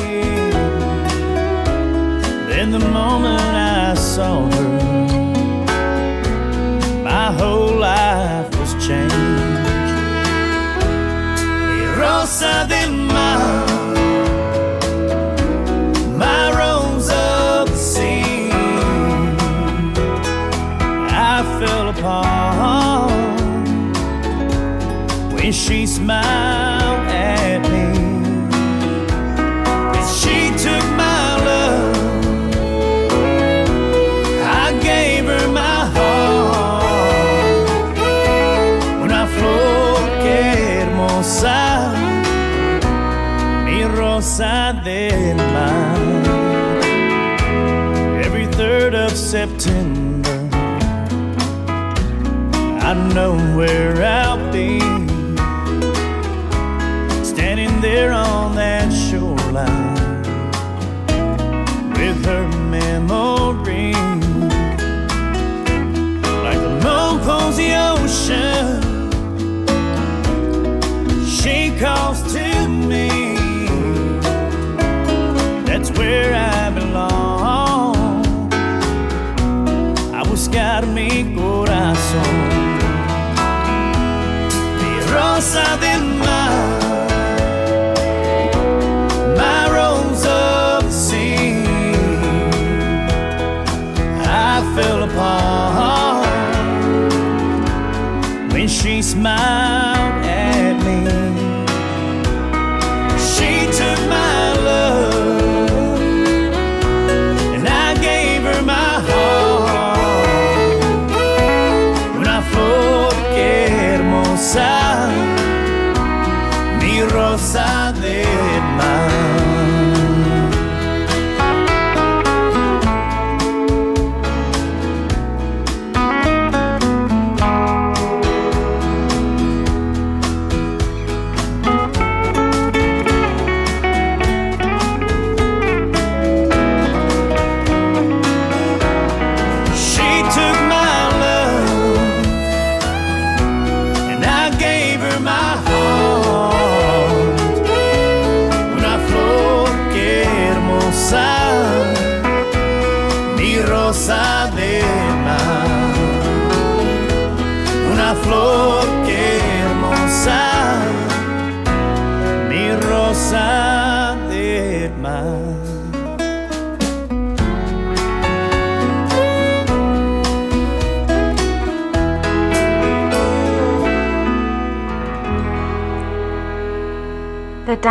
[2.49, 4.74] Then the moment I saw her,
[25.67, 27.87] she smiled at me.
[29.97, 31.97] And she took my love,
[34.43, 37.65] I gave her my heart.
[39.05, 40.39] Una flor que
[40.83, 41.63] hermosa,
[43.65, 45.99] mi rosa del mar.
[48.27, 50.37] Every third of September,
[52.83, 54.24] I know where I'll
[57.95, 60.23] there on that shoreline
[61.97, 63.93] with her memory.
[66.47, 68.81] Like the moon pulls the ocean,
[71.39, 72.47] she calls to
[72.91, 73.09] me.
[75.69, 77.95] That's where I belong.
[80.19, 82.35] I buscar mi corazón.
[84.81, 85.94] Mi rosa del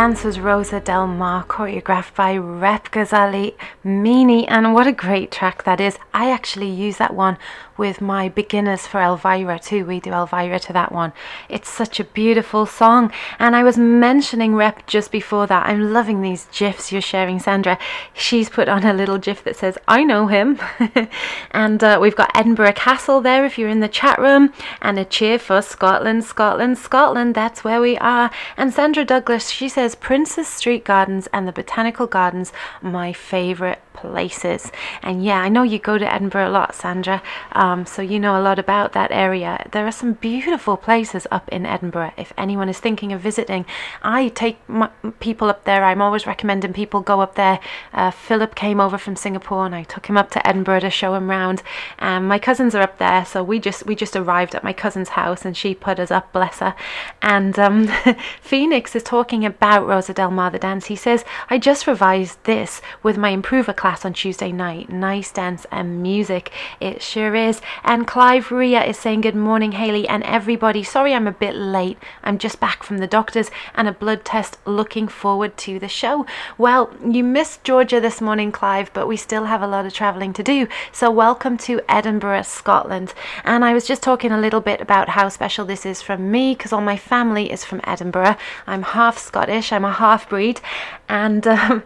[0.04, 5.64] dance was Rosa Del Mar, choreographed by Rep Ghazali Meanie, and what a great track
[5.64, 5.98] that is.
[6.14, 7.36] I actually use that one
[7.76, 9.84] with my beginners for Elvira too.
[9.84, 11.12] We do Elvira to that one.
[11.48, 15.66] It's such a beautiful song, and I was mentioning Rep just before that.
[15.66, 17.78] I'm loving these gifs you're sharing, Sandra.
[18.14, 20.58] She's put on a little gif that says, I know him.
[21.50, 25.04] and uh, we've got Edinburgh Castle there if you're in the chat room, and a
[25.04, 27.34] cheer for Scotland, Scotland, Scotland.
[27.34, 28.30] That's where we are.
[28.56, 33.93] And Sandra Douglas, she says, Princes Street Gardens and the Botanical Gardens, my favourite it
[33.94, 34.70] places.
[35.02, 37.22] And yeah, I know you go to Edinburgh a lot, Sandra,
[37.52, 39.66] um, so you know a lot about that area.
[39.72, 43.64] There are some beautiful places up in Edinburgh if anyone is thinking of visiting.
[44.02, 44.88] I take my,
[45.20, 47.60] people up there, I'm always recommending people go up there.
[47.92, 51.14] Uh, Philip came over from Singapore and I took him up to Edinburgh to show
[51.14, 51.62] him round.
[51.98, 55.10] Um, my cousins are up there, so we just we just arrived at my cousin's
[55.10, 56.74] house and she put us up, bless her.
[57.22, 57.88] And um,
[58.40, 60.86] Phoenix is talking about Rosa Del Mar the dance.
[60.86, 64.88] He says, I just revised this with my improver class on Tuesday night.
[64.88, 66.50] Nice dance and music.
[66.80, 67.60] It sure is.
[67.82, 70.82] And Clive Ria is saying, Good morning, Haley and everybody.
[70.82, 71.98] Sorry I'm a bit late.
[72.22, 74.56] I'm just back from the doctors and a blood test.
[74.64, 76.24] Looking forward to the show.
[76.56, 80.32] Well, you missed Georgia this morning, Clive, but we still have a lot of travelling
[80.32, 80.66] to do.
[80.90, 83.12] So, welcome to Edinburgh, Scotland.
[83.44, 86.54] And I was just talking a little bit about how special this is from me
[86.54, 88.36] because all my family is from Edinburgh.
[88.66, 90.62] I'm half Scottish, I'm a half breed.
[91.08, 91.82] And um,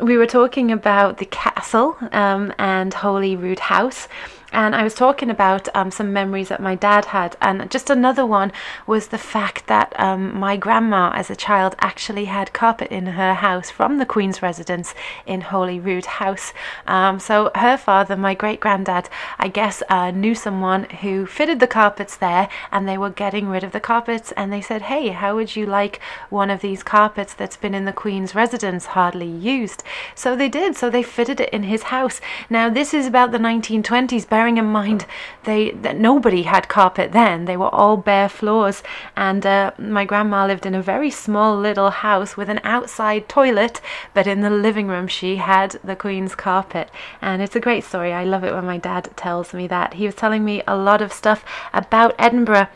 [0.00, 4.08] we were talking about the castle um, and Holyrood House.
[4.56, 7.36] And I was talking about um, some memories that my dad had.
[7.42, 8.52] And just another one
[8.86, 13.34] was the fact that um, my grandma, as a child, actually had carpet in her
[13.34, 14.94] house from the Queen's residence
[15.26, 16.54] in Holyrood House.
[16.86, 21.66] Um, so her father, my great granddad, I guess, uh, knew someone who fitted the
[21.66, 24.32] carpets there and they were getting rid of the carpets.
[24.38, 26.00] And they said, Hey, how would you like
[26.30, 29.82] one of these carpets that's been in the Queen's residence, hardly used?
[30.14, 30.76] So they did.
[30.76, 32.22] So they fitted it in his house.
[32.48, 34.26] Now, this is about the 1920s.
[34.46, 35.06] Bearing in mind
[35.42, 37.46] they that nobody had carpet then.
[37.46, 38.80] They were all bare floors.
[39.16, 43.80] And uh, my grandma lived in a very small little house with an outside toilet
[44.14, 46.92] but in the living room she had the queen's carpet.
[47.20, 48.12] And it's a great story.
[48.12, 49.94] I love it when my dad tells me that.
[49.94, 52.68] He was telling me a lot of stuff about edinburgh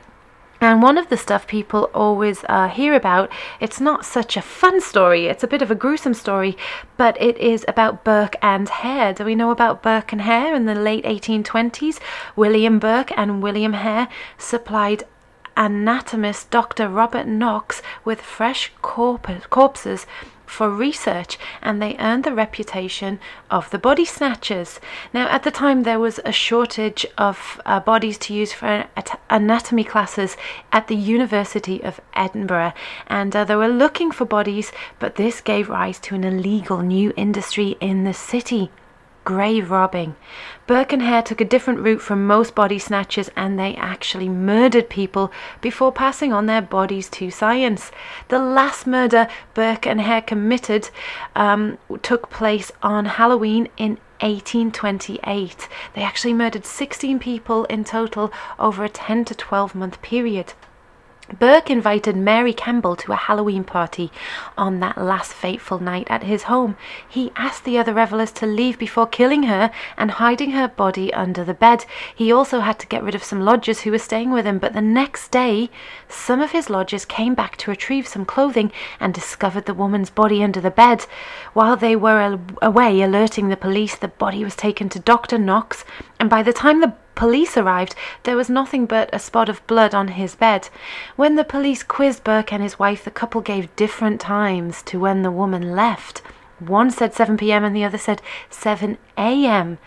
[0.61, 3.31] and one of the stuff people always uh, hear about,
[3.61, 6.57] it's not such a fun story, it's a bit of a gruesome story,
[6.97, 9.15] but it is about Burke and Hare.
[9.15, 11.99] Do we know about Burke and Hare in the late 1820s?
[12.37, 15.05] William Burke and William Hare supplied
[15.57, 16.89] anatomist Dr.
[16.89, 20.07] Robert Knox with fresh corp- corpses
[20.51, 23.21] for research and they earned the reputation
[23.51, 24.81] of the body snatchers.
[25.15, 28.87] Now, at the time, there was a shortage of uh, bodies to use for
[29.31, 30.37] anatomy classes
[30.73, 32.73] at the University of Edinburgh,
[33.07, 37.13] and uh, they were looking for bodies, but this gave rise to an illegal new
[37.17, 38.71] industry in the city
[39.31, 40.17] grave robbing.
[40.67, 44.89] Burke and Hare took a different route from most body snatchers and they actually murdered
[44.89, 47.93] people before passing on their bodies to science.
[48.27, 50.91] The last murder Burke and Hare committed
[51.37, 55.69] um, took place on Halloween in 1828.
[55.95, 60.55] They actually murdered 16 people in total over a 10 to 12 month period.
[61.39, 64.11] Burke invited Mary Campbell to a Halloween party
[64.59, 66.77] on that last fateful night at his home.
[67.09, 71.45] He asked the other revelers to leave before killing her and hiding her body under
[71.45, 71.85] the bed.
[72.15, 74.73] He also had to get rid of some lodgers who were staying with him, but
[74.73, 75.71] the next day,
[76.09, 80.43] some of his lodgers came back to retrieve some clothing and discovered the woman's body
[80.43, 81.07] under the bed.
[81.53, 85.39] While they were away alerting the police, the body was taken to Dr.
[85.39, 85.85] Knox,
[86.19, 89.95] and by the time the police arrived, there was nothing but a spot of blood
[89.95, 90.71] on his bed.
[91.17, 95.21] When the police quizzed Burke and his wife, the couple gave different times to when
[95.21, 96.23] the woman left.
[96.61, 99.79] One said 7 pm and the other said 7 am.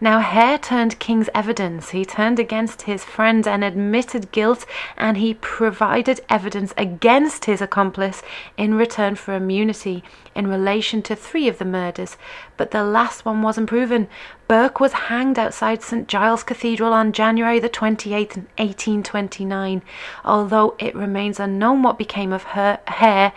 [0.00, 1.90] Now, Hare turned King's evidence.
[1.90, 4.64] He turned against his friend and admitted guilt,
[4.96, 8.22] and he provided evidence against his accomplice
[8.56, 10.02] in return for immunity
[10.34, 12.16] in relation to three of the murders.
[12.56, 14.08] But the last one wasn't proven.
[14.52, 19.80] Burke was hanged outside St Giles Cathedral on January the 28th, 1829.
[20.26, 23.32] Although it remains unknown what became of her hair,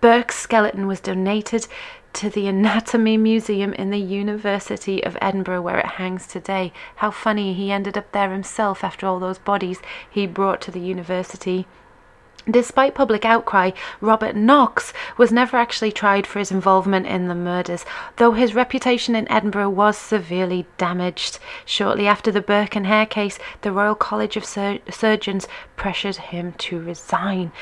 [0.00, 1.66] Burke's skeleton was donated
[2.12, 6.72] to the Anatomy Museum in the University of Edinburgh, where it hangs today.
[6.94, 10.78] How funny he ended up there himself after all those bodies he brought to the
[10.78, 11.66] university.
[12.48, 17.84] Despite public outcry, Robert Knox was never actually tried for his involvement in the murders,
[18.16, 21.38] though his reputation in Edinburgh was severely damaged.
[21.66, 26.54] Shortly after the Burke and Hare case, the Royal College of Sur- Surgeons pressured him
[26.58, 27.52] to resign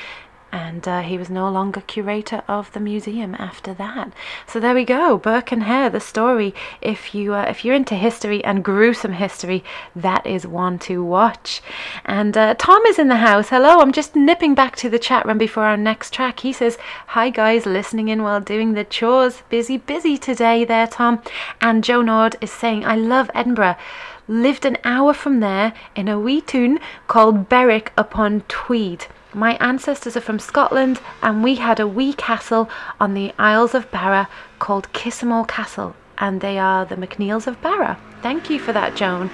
[0.51, 4.12] and uh, he was no longer curator of the museum after that.
[4.46, 6.55] So there we go, Burke and Hare, the story.
[6.80, 9.62] If you uh, if you're into history and gruesome history,
[9.94, 11.61] that is one to watch.
[12.05, 13.49] And uh, Tom is in the house.
[13.49, 16.40] Hello, I'm just nipping back to the chat room before our next track.
[16.40, 16.78] He says,
[17.09, 19.42] "Hi guys, listening in while doing the chores.
[19.49, 21.22] Busy, busy today, there, Tom."
[21.61, 23.76] And Joe Nord is saying, "I love Edinburgh."
[24.30, 29.07] Lived an hour from there in a wee town called Berwick upon Tweed.
[29.35, 33.91] My ancestors are from Scotland, and we had a wee castle on the Isles of
[33.91, 37.99] Barra called Kisimul Castle, and they are the McNeils of Barra.
[38.22, 39.31] Thank you for that, Joan.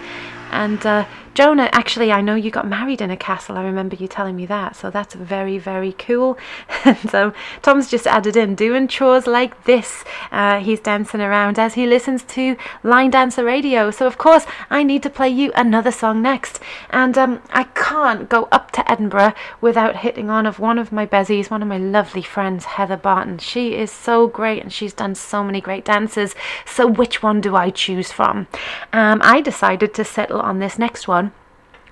[0.50, 3.58] And uh, Jonah, actually, I know you got married in a castle.
[3.58, 4.76] I remember you telling me that.
[4.76, 6.38] So that's very, very cool.
[6.84, 10.04] and um, Tom's just added in doing chores like this.
[10.30, 13.90] Uh, he's dancing around as he listens to Line Dancer Radio.
[13.90, 16.60] So, of course, I need to play you another song next.
[16.90, 21.04] And um, I can't go up to Edinburgh without hitting on of one of my
[21.04, 23.38] bezies, one of my lovely friends, Heather Barton.
[23.38, 26.36] She is so great and she's done so many great dances.
[26.64, 28.46] So, which one do I choose from?
[28.92, 31.23] Um, I decided to settle on this next one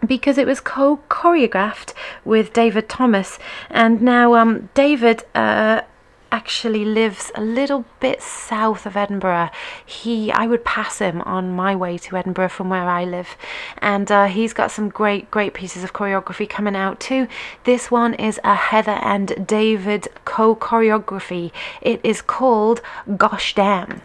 [0.06, 1.94] because it was co choreographed
[2.24, 3.38] with David Thomas.
[3.70, 5.82] And now, um, David uh,
[6.32, 9.50] actually lives a little bit south of Edinburgh.
[9.84, 13.36] He, I would pass him on my way to Edinburgh from where I live,
[13.78, 17.28] and uh, he's got some great, great pieces of choreography coming out too.
[17.64, 21.52] This one is a Heather and David co choreography.
[21.82, 22.80] It is called
[23.16, 24.00] Gosh Damn.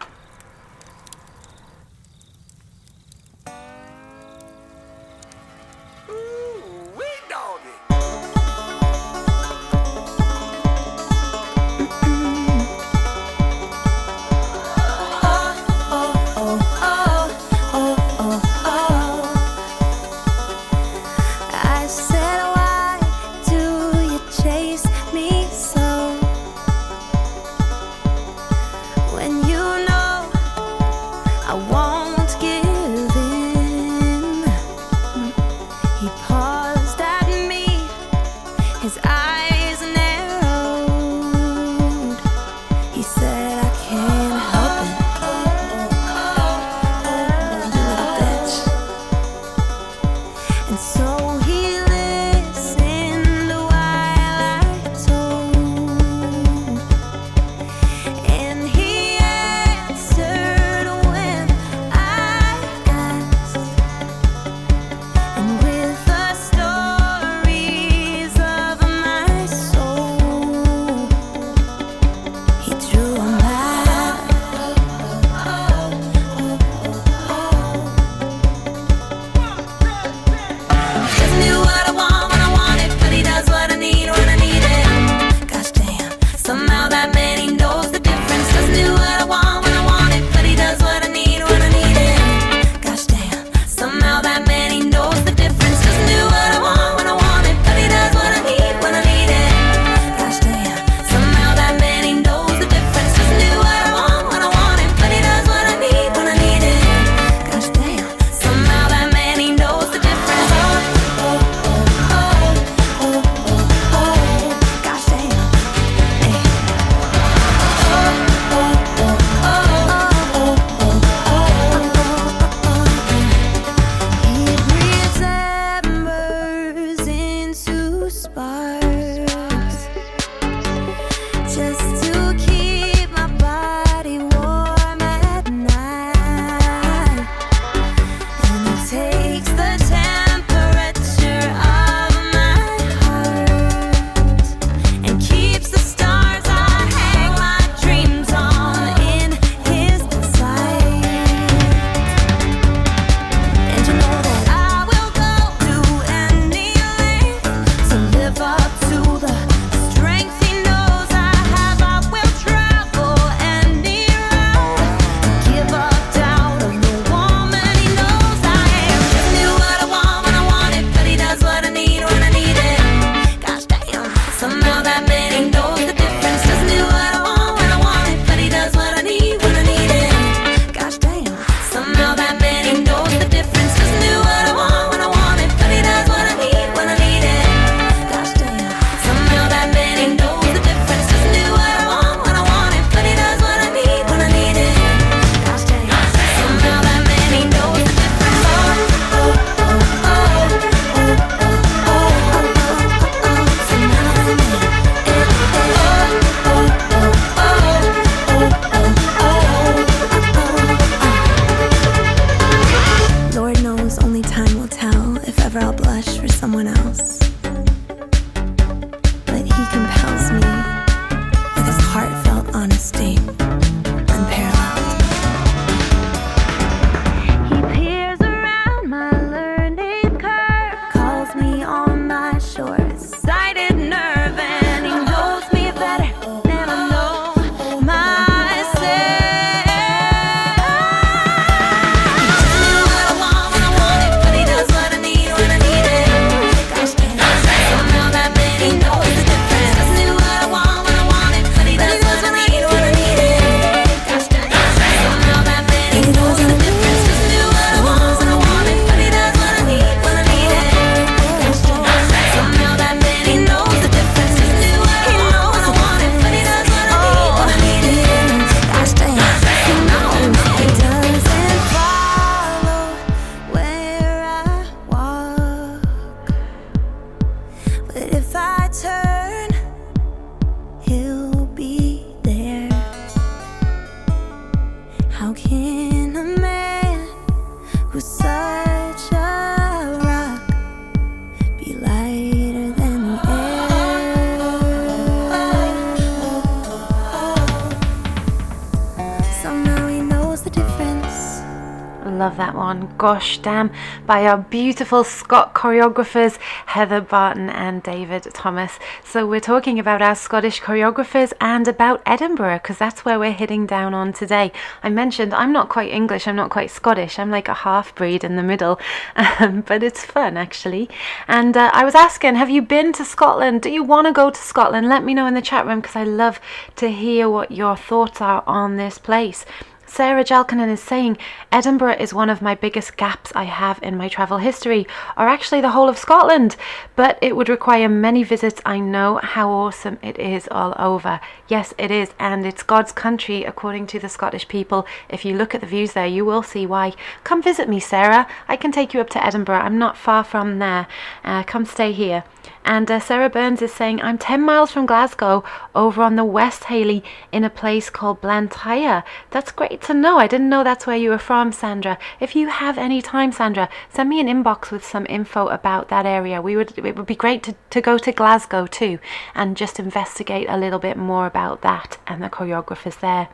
[303.42, 303.70] Gosh
[304.06, 308.78] by our beautiful Scott choreographers, Heather Barton and David Thomas.
[309.04, 313.66] So, we're talking about our Scottish choreographers and about Edinburgh, because that's where we're hitting
[313.66, 314.52] down on today.
[314.82, 318.24] I mentioned I'm not quite English, I'm not quite Scottish, I'm like a half breed
[318.24, 318.80] in the middle,
[319.16, 320.88] um, but it's fun actually.
[321.26, 323.62] And uh, I was asking, have you been to Scotland?
[323.62, 324.88] Do you want to go to Scotland?
[324.88, 326.40] Let me know in the chat room, because I love
[326.76, 329.44] to hear what your thoughts are on this place.
[329.88, 331.18] Sarah Jalkinen is saying
[331.50, 334.86] Edinburgh is one of my biggest gaps I have in my travel history,
[335.16, 336.56] or actually the whole of Scotland,
[336.94, 338.60] but it would require many visits.
[338.64, 341.20] I know how awesome it is all over.
[341.48, 344.86] Yes, it is, and it's God's country, according to the Scottish people.
[345.08, 346.92] If you look at the views there, you will see why.
[347.24, 348.28] Come visit me, Sarah.
[348.46, 349.60] I can take you up to Edinburgh.
[349.60, 350.86] I'm not far from there.
[351.24, 352.24] Uh, come stay here.
[352.68, 355.42] And uh, Sarah Burns is saying, I'm 10 miles from Glasgow
[355.74, 357.02] over on the West Haley
[357.32, 359.04] in a place called Blantyre.
[359.30, 360.18] That's great to know.
[360.18, 361.96] I didn't know that's where you were from, Sandra.
[362.20, 366.04] If you have any time, Sandra, send me an inbox with some info about that
[366.04, 366.42] area.
[366.42, 368.98] We would it would be great to, to go to Glasgow too
[369.34, 373.28] and just investigate a little bit more about that and the choreographers there.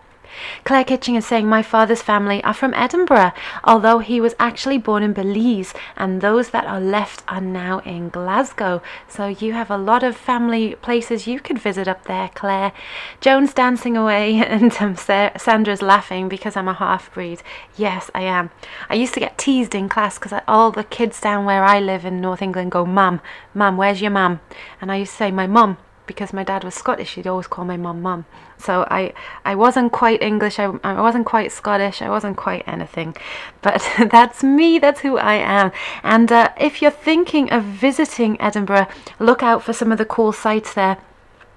[0.64, 3.32] Claire Kitching is saying, My father's family are from Edinburgh,
[3.64, 8.09] although he was actually born in Belize, and those that are left are now in
[8.09, 8.82] Glasgow.
[9.09, 12.72] So you have a lot of family places you could visit up there, Claire.
[13.20, 17.43] Joan's dancing away, and um, Sandra's laughing because I'm a half breed.
[17.76, 18.51] Yes, I am.
[18.89, 22.05] I used to get teased in class because all the kids down where I live
[22.05, 23.20] in North England go, Mum,
[23.53, 24.41] Mum, where's your mum?
[24.80, 27.64] And I used to say, My mum because my dad was Scottish, he'd always call
[27.64, 28.26] my mum mum.
[28.59, 29.13] So I,
[29.45, 33.17] I wasn't quite English, I, I wasn't quite Scottish, I wasn't quite anything.
[33.63, 35.73] But that's me, that's who I am.
[36.03, 38.89] And uh, if you're thinking of visiting Edinburgh,
[39.19, 40.99] look out for some of the cool sites there.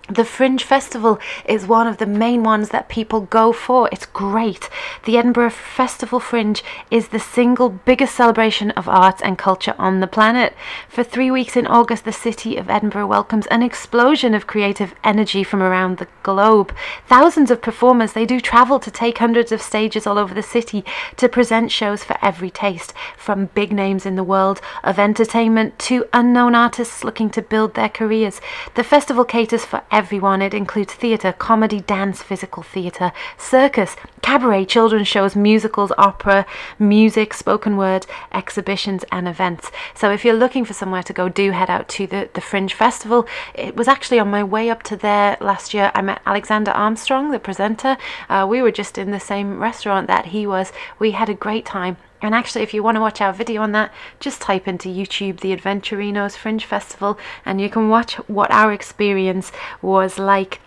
[0.10, 3.90] The Fringe Festival is one of the main ones that people go for.
[3.92, 4.70] It's great.
[5.04, 10.08] The Edinburgh Festival Fringe is the single biggest celebration of arts and culture on the
[10.08, 10.56] planet.
[10.88, 15.44] For three weeks in August, the city of Edinburgh welcomes an explosion of creative energy
[15.44, 16.74] from around the globe.
[17.08, 20.86] Thousands of performers, they do travel to take hundreds of stages all over the city
[21.18, 26.06] to present shows for every taste, from big names in the world of entertainment to
[26.14, 28.40] unknown artists looking to build their careers.
[28.76, 30.44] The festival caters for everyone.
[30.44, 36.46] It includes theatre, comedy, dance, physical theatre, circus, cabaret, children's shows, musicals, opera,
[36.78, 39.72] music, spoken word, exhibitions, and events.
[39.96, 42.76] So if you're looking for somewhere to go, do head out to the, the Fringe
[42.76, 43.28] Festival.
[43.56, 45.92] It was actually on my way up to there last year.
[45.96, 47.98] I met Alexander Armstrong, the presenter.
[48.30, 50.72] Uh, we were just in the same restaurant that he was.
[51.00, 51.98] We had a great time.
[52.22, 55.40] And actually, if you want to watch our video on that, just type into YouTube
[55.42, 59.52] the Adventurinos Fringe Festival and you can watch what our experience
[59.82, 60.60] was like.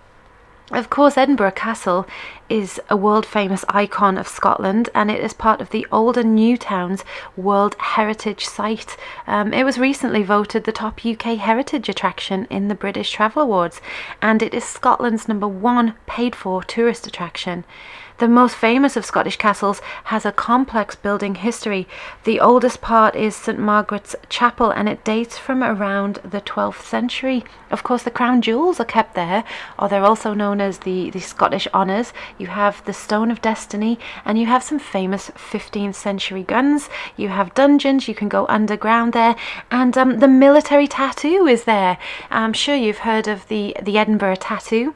[0.72, 2.06] Of course, Edinburgh Castle
[2.48, 6.36] is a world famous icon of Scotland and it is part of the Old and
[6.36, 7.04] New Towns
[7.36, 8.96] World Heritage Site.
[9.26, 13.80] Um, it was recently voted the top UK heritage attraction in the British Travel Awards
[14.22, 17.64] and it is Scotland's number one paid for tourist attraction.
[18.20, 21.88] The most famous of Scottish castles has a complex building history.
[22.24, 27.44] The oldest part is St Margaret's Chapel and it dates from around the 12th century.
[27.70, 29.42] Of course, the crown jewels are kept there,
[29.78, 32.12] or they're also known as the, the Scottish honours.
[32.36, 36.90] You have the Stone of Destiny and you have some famous 15th century guns.
[37.16, 39.34] You have dungeons, you can go underground there,
[39.70, 41.96] and um, the military tattoo is there.
[42.30, 44.94] I'm sure you've heard of the, the Edinburgh tattoo.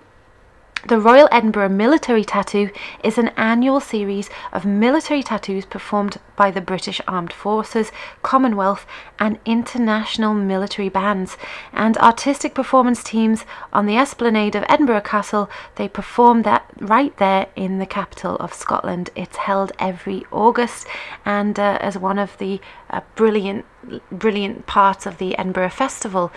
[0.87, 2.68] The Royal Edinburgh Military Tattoo
[3.03, 7.91] is an annual series of military tattoos performed by the British Armed Forces,
[8.22, 8.85] Commonwealth,
[9.18, 11.39] and international military bands
[11.72, 15.49] and artistic performance teams on the esplanade of Edinburgh Castle.
[15.76, 19.09] They perform that right there in the capital of Scotland.
[19.16, 20.87] It's held every August,
[21.24, 22.61] and uh, as one of the
[22.91, 23.64] uh, brilliant,
[24.12, 26.30] brilliant parts of the Edinburgh Festival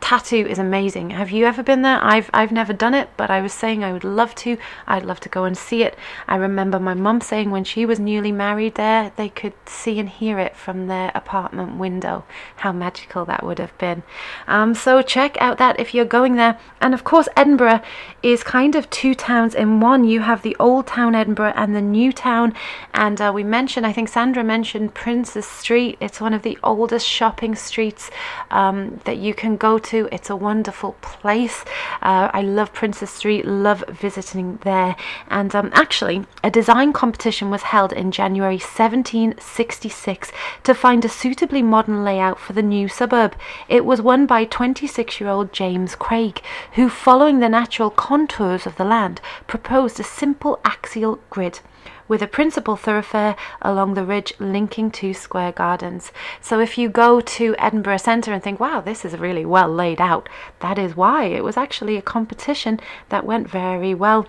[0.00, 1.10] tattoo is amazing.
[1.10, 1.98] Have you ever been there?
[2.02, 4.56] I've I've never done it, but I was saying I would love to.
[4.86, 5.96] I'd love to go and see it.
[6.28, 10.08] I remember my mum saying when she was newly married there, they could see and
[10.08, 12.24] hear it from their apartment window.
[12.56, 14.02] How magical that would have been.
[14.46, 16.58] Um, so check out that if you're going there.
[16.80, 17.80] And of course, Edinburgh
[18.22, 20.04] is kind of two towns in one.
[20.04, 22.54] You have the old town Edinburgh and the new town.
[22.94, 25.96] And uh, we mentioned, I think Sandra mentioned Princes Street.
[26.00, 28.10] It's one of the oldest shopping streets
[28.50, 29.85] um, that you can go to.
[29.92, 31.64] It's a wonderful place.
[32.02, 34.96] Uh, I love Princes Street, love visiting there.
[35.28, 40.32] And um, actually, a design competition was held in January 1766
[40.64, 43.36] to find a suitably modern layout for the new suburb.
[43.68, 48.76] It was won by 26 year old James Craig, who, following the natural contours of
[48.76, 51.60] the land, proposed a simple axial grid
[52.08, 56.12] with a principal thoroughfare along the ridge linking two square gardens.
[56.40, 60.00] So if you go to Edinburgh Centre and think, wow, this is really well laid
[60.00, 60.28] out,
[60.60, 64.26] that is why it was actually a competition that went very well.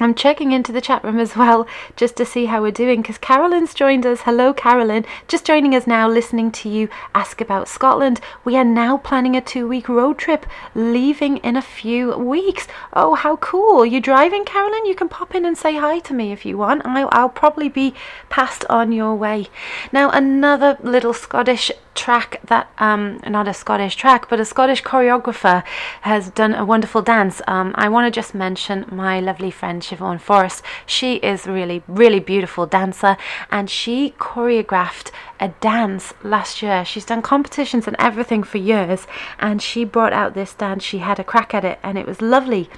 [0.00, 3.16] I'm checking into the chat room as well just to see how we're doing because
[3.16, 4.22] Carolyn's joined us.
[4.22, 5.04] Hello, Carolyn.
[5.28, 8.20] Just joining us now, listening to you ask about Scotland.
[8.44, 12.66] We are now planning a two week road trip, leaving in a few weeks.
[12.92, 13.86] Oh, how cool.
[13.86, 14.84] You're driving, Carolyn?
[14.84, 16.84] You can pop in and say hi to me if you want.
[16.84, 17.94] I'll, I'll probably be
[18.30, 19.46] passed on your way.
[19.92, 25.62] Now, another little Scottish track that um not a Scottish track but a Scottish choreographer
[26.02, 27.40] has done a wonderful dance.
[27.46, 30.62] Um I want to just mention my lovely friend Siobhan Forrest.
[30.86, 33.16] She is really really beautiful dancer
[33.50, 35.10] and she choreographed
[35.44, 36.84] a dance last year.
[36.84, 39.06] She's done competitions and everything for years
[39.38, 40.82] and she brought out this dance.
[40.82, 42.70] She had a crack at it and it was lovely.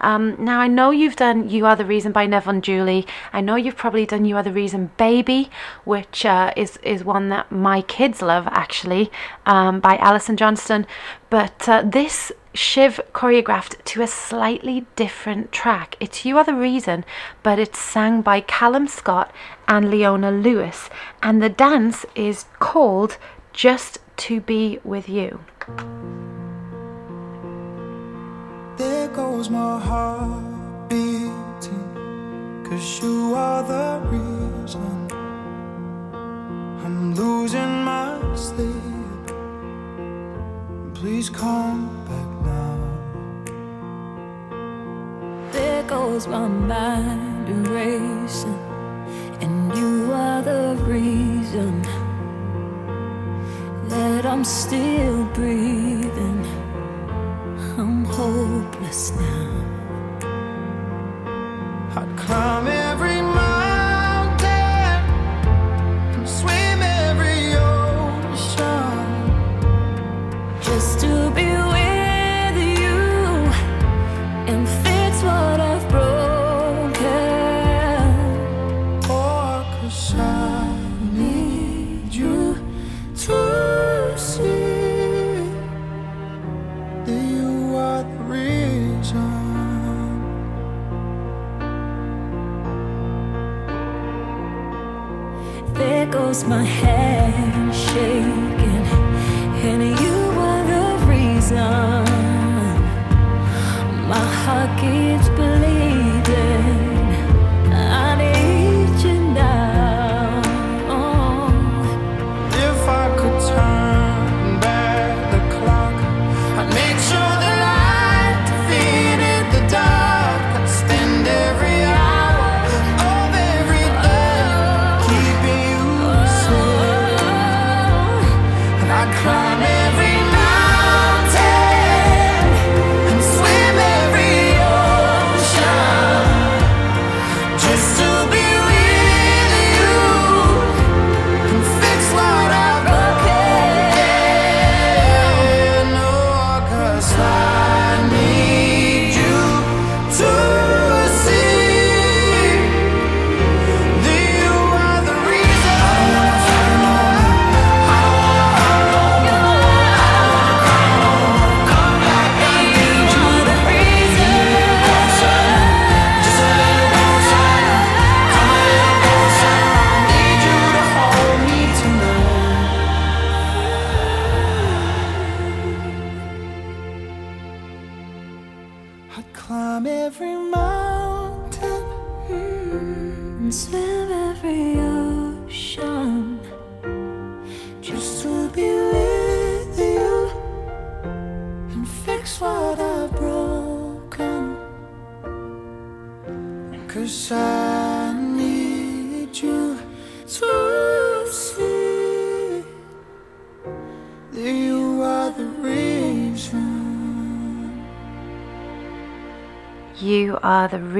[0.00, 3.06] Um now I know you've done You Are the Reason by Neville Julie.
[3.32, 5.50] I know you've probably done You Are the Reason Baby
[5.84, 9.10] which uh, is is one that my kids love actually,
[9.46, 10.86] um, by Alison Johnston.
[11.30, 15.96] But uh, this Shiv choreographed to a slightly different track.
[15.98, 17.04] It's You Are the Reason,
[17.42, 19.32] but it's sang by Callum Scott
[19.66, 20.88] and Leona Lewis.
[21.20, 23.18] And the dance is called
[23.52, 25.40] Just to Be With You.
[28.76, 35.08] There goes my heart beating, cause you are the reason
[36.84, 39.26] I'm losing my sleep.
[40.94, 42.33] Please come back
[45.54, 48.58] There goes my mind erasing,
[49.40, 51.80] and you are the reason
[53.88, 56.44] that I'm still breathing.
[57.78, 59.50] I'm hopeless now.
[61.98, 63.22] I'd climb every
[96.34, 98.33] Goes my hand shaking,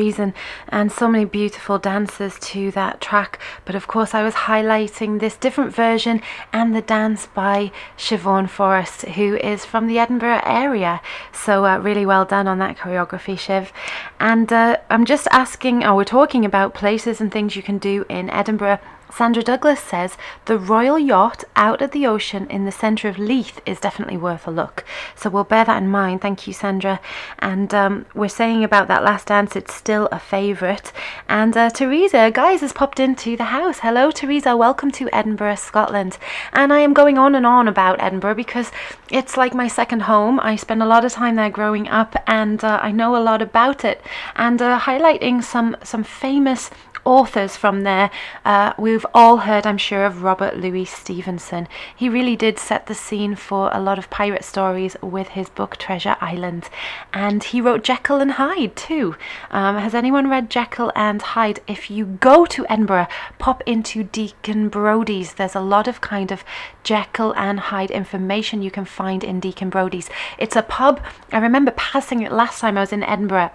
[0.04, 0.34] Reason,
[0.68, 3.38] and so many beautiful dances to that track.
[3.64, 6.20] But of course, I was highlighting this different version
[6.52, 11.00] and the dance by Siobhan Forrest, who is from the Edinburgh area.
[11.32, 13.72] So, uh, really well done on that choreography, Shiv.
[14.20, 18.04] And uh, I'm just asking, oh, we're talking about places and things you can do
[18.10, 18.80] in Edinburgh.
[19.12, 23.60] Sandra Douglas says the Royal Yacht out at the ocean in the centre of Leith
[23.64, 24.84] is definitely worth a look.
[25.14, 26.20] So we'll bear that in mind.
[26.20, 27.00] Thank you, Sandra.
[27.38, 30.92] And um, we're saying about that last dance, it's still a favourite.
[31.28, 33.80] And uh, Teresa, guys, has popped into the house.
[33.80, 34.56] Hello, Teresa.
[34.56, 36.18] Welcome to Edinburgh, Scotland.
[36.52, 38.72] And I am going on and on about Edinburgh because
[39.10, 40.40] it's like my second home.
[40.40, 43.42] I spent a lot of time there growing up, and uh, I know a lot
[43.42, 44.02] about it.
[44.36, 46.70] And uh, highlighting some some famous
[47.04, 48.10] authors from there.
[48.44, 51.66] Uh, we've all heard, I'm sure, of Robert Louis Stevenson.
[51.96, 55.76] He really did set the scene for a lot of pirate stories with his book
[55.76, 56.70] Treasure Island.
[57.12, 59.16] And he wrote Jekyll and Hyde too.
[59.50, 61.58] Um, has anyone read Jekyll and Hyde?
[61.66, 63.08] If you go to Edinburgh,
[63.40, 65.34] pop into Deacon Brodie's.
[65.34, 66.44] There's a lot of kind of
[66.84, 70.08] Jekyll and Hyde information you can find in Deacon Brodie's.
[70.38, 71.02] It's a pub.
[71.32, 73.50] I remember passing it last time I was in Edinburgh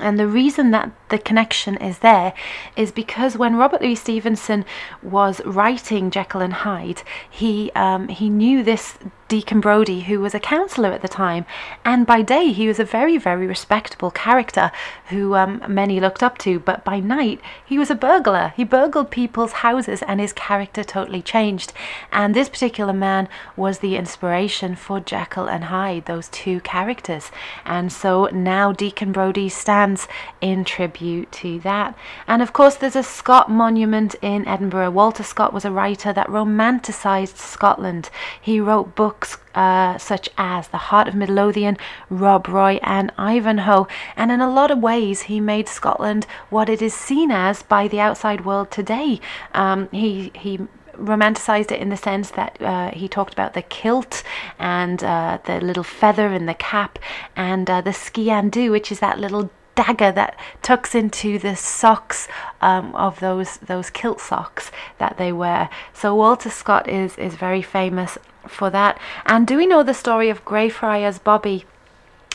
[0.00, 2.32] and the reason that the connection is there
[2.76, 4.64] is because when Robert Louis Stevenson
[5.02, 8.98] was writing Jekyll and Hyde, he um, he knew this
[9.32, 11.46] Deacon Brodie, who was a councillor at the time,
[11.86, 14.70] and by day he was a very, very respectable character
[15.06, 18.52] who um, many looked up to, but by night he was a burglar.
[18.56, 21.72] He burgled people's houses, and his character totally changed.
[22.12, 23.26] And this particular man
[23.56, 27.30] was the inspiration for Jekyll and Hyde, those two characters.
[27.64, 30.08] And so now Deacon Brodie stands
[30.42, 31.96] in tribute to that.
[32.26, 34.90] And of course, there's a Scott monument in Edinburgh.
[34.90, 38.10] Walter Scott was a writer that romanticised Scotland.
[38.38, 39.21] He wrote books
[39.54, 41.76] uh, such as The Heart of Midlothian,
[42.10, 43.86] Rob Roy, and Ivanhoe.
[44.16, 47.88] And in a lot of ways, he made Scotland what it is seen as by
[47.88, 49.20] the outside world today.
[49.54, 50.60] Um, he he
[50.96, 54.22] romanticized it in the sense that uh, he talked about the kilt
[54.58, 56.98] and uh, the little feather in the cap
[57.34, 62.28] and uh, the sgian-dubh, which is that little dagger that tucks into the socks
[62.60, 65.70] um, of those those kilt socks that they wear.
[65.92, 68.18] So Walter Scott is is very famous
[68.52, 68.98] for that.
[69.26, 71.64] And do we know the story of Greyfriars Bobby?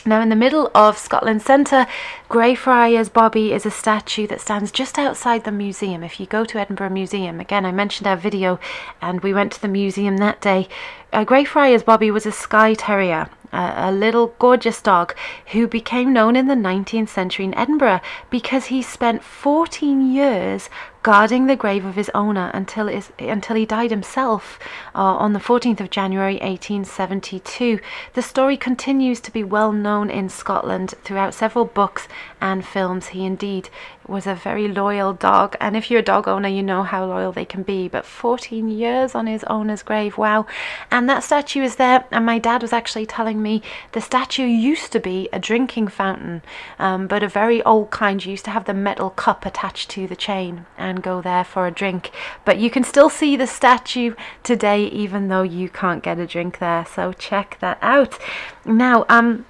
[0.06, 1.86] Now, in the middle of Scotland Centre,
[2.28, 6.02] Greyfriars Bobby is a statue that stands just outside the museum.
[6.02, 8.58] If you go to Edinburgh Museum, again, I mentioned our video
[9.02, 10.68] and we went to the museum that day.
[11.12, 15.14] Uh, Greyfriars Bobby was a Skye Terrier a, little gorgeous dog
[15.52, 18.00] who became known in the 19th century in Edinburgh
[18.30, 20.68] because he spent 14 years
[21.08, 24.58] guarding the grave of his owner until, his, until he died himself
[24.94, 27.80] uh, on the 14th of January 1872.
[28.12, 32.08] The story continues to be well known in Scotland throughout several books
[32.42, 33.06] and films.
[33.06, 33.70] He indeed
[34.08, 37.32] was a very loyal dog, and if you're a dog owner, you know how loyal
[37.32, 37.88] they can be.
[37.88, 40.46] But 14 years on his owner's grave, wow!
[40.90, 44.92] And that statue is there, and my dad was actually telling me the statue used
[44.92, 46.42] to be a drinking fountain,
[46.78, 48.24] um, but a very old kind.
[48.24, 51.66] You used to have the metal cup attached to the chain and go there for
[51.66, 52.10] a drink.
[52.44, 56.58] But you can still see the statue today, even though you can't get a drink
[56.58, 56.86] there.
[56.86, 58.18] So check that out.
[58.64, 59.44] Now, um,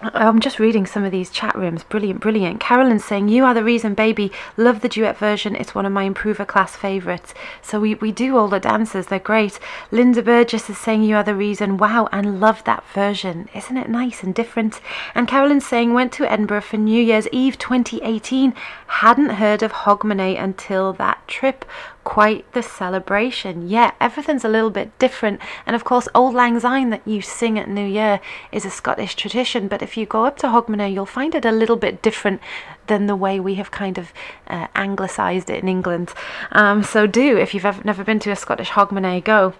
[0.00, 1.82] I'm just reading some of these chat rooms.
[1.82, 2.60] Brilliant, brilliant.
[2.60, 4.30] Carolyn's saying, You are the reason, baby.
[4.56, 5.56] Love the duet version.
[5.56, 7.34] It's one of my improver class favourites.
[7.62, 9.06] So we, we do all the dances.
[9.06, 9.58] They're great.
[9.90, 11.78] Linda Burgess is saying, You are the reason.
[11.78, 13.48] Wow, and love that version.
[13.52, 14.80] Isn't it nice and different?
[15.16, 18.54] And Carolyn's saying, Went to Edinburgh for New Year's Eve 2018.
[18.86, 21.64] Hadn't heard of Hogmanay until that trip
[22.08, 23.68] quite the celebration.
[23.68, 25.42] Yeah, everything's a little bit different.
[25.66, 28.18] And of course, Auld Lang Syne that you sing at New Year
[28.50, 29.68] is a Scottish tradition.
[29.68, 32.40] But if you go up to Hogmanay, you'll find it a little bit different
[32.86, 34.14] than the way we have kind of
[34.46, 36.14] uh, anglicised it in England.
[36.52, 39.52] Um, so do, if you've ever, never been to a Scottish Hogmanay, go.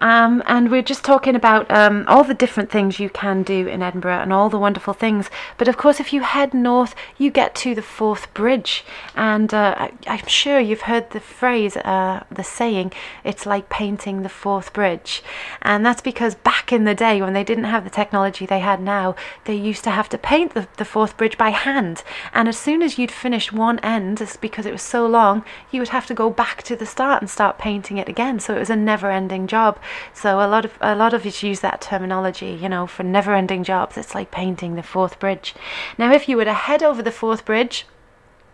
[0.00, 3.82] Um, and we're just talking about um, all the different things you can do in
[3.82, 5.30] Edinburgh and all the wonderful things.
[5.56, 8.84] But of course, if you head north, you get to the Forth Bridge.
[9.14, 12.92] And uh, I, am sure you've heard the phrase, uh, the saying,
[13.22, 15.22] it's like painting the Forth Bridge.
[15.62, 18.80] And that's because back in the day, when they didn't have the technology they had
[18.80, 19.14] now,
[19.44, 22.02] they used to have to paint the, the Forth Bridge by hand.
[22.32, 25.88] And as soon as you'd finished one end, because it was so long, you would
[25.90, 28.40] have to go back to the start and start painting it again.
[28.40, 29.78] So it was a never ending job.
[30.12, 33.64] So a lot of a lot of us use that terminology, you know, for never-ending
[33.64, 33.96] jobs.
[33.96, 35.54] It's like painting the Forth Bridge.
[35.98, 37.86] Now, if you were to head over the Forth Bridge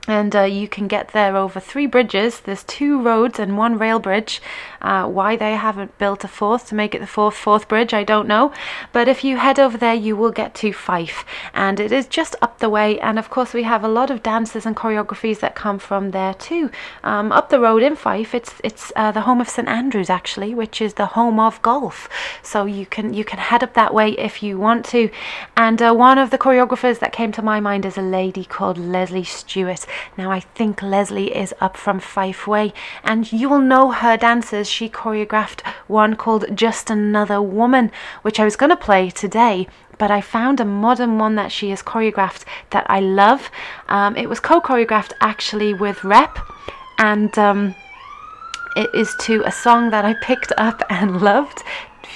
[0.06, 2.40] and uh, you can get there over three bridges.
[2.40, 4.40] There's two roads and one rail bridge.
[4.81, 8.02] Uh, why they haven't built a fourth to make it the fourth fourth bridge, I
[8.02, 8.52] don't know.
[8.93, 12.35] But if you head over there, you will get to Fife, and it is just
[12.40, 12.98] up the way.
[13.01, 16.35] And of course, we have a lot of dances and choreographies that come from there
[16.35, 16.70] too.
[17.05, 20.55] Um, up the road in Fife, it's it's uh, the home of St Andrews actually,
[20.55, 22.09] which is the home of golf.
[22.43, 25.10] So you can you can head up that way if you want to.
[25.56, 28.78] And uh, one of the choreographers that came to my mind is a lady called
[28.78, 29.86] Leslie Stewart.
[30.16, 32.72] Now I think Leslie is up from Fife Way,
[33.02, 37.90] and you will know her dances she choreographed one called Just Another Woman,
[38.22, 39.66] which I was going to play today.
[39.98, 43.50] But I found a modern one that she has choreographed that I love.
[43.88, 46.38] Um, it was co choreographed actually with Rep,
[46.98, 47.74] and um,
[48.76, 51.62] it is to a song that I picked up and loved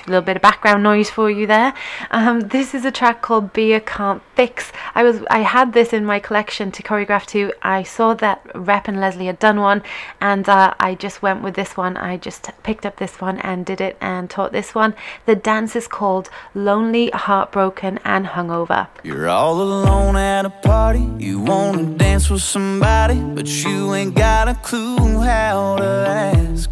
[0.06, 1.74] a little bit of background noise for you there.
[2.10, 4.72] Um, this is a track called Beer Can't Fix.
[4.94, 7.52] I was I had this in my collection to choreograph to.
[7.62, 9.82] I saw that Rep and Leslie had done one,
[10.20, 11.96] and uh, I just went with this one.
[11.96, 14.94] I just picked up this one and did it and taught this one.
[15.26, 18.88] The dance is called Lonely, Heartbroken, and Hungover.
[19.02, 21.08] You're all alone at a party.
[21.18, 26.70] You wanna dance with somebody, but you ain't got a clue how to ask.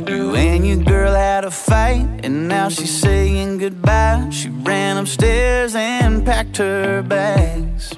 [0.00, 4.28] You and your girl had a fight, and now she's saying goodbye.
[4.30, 7.92] She ran upstairs and packed her bags.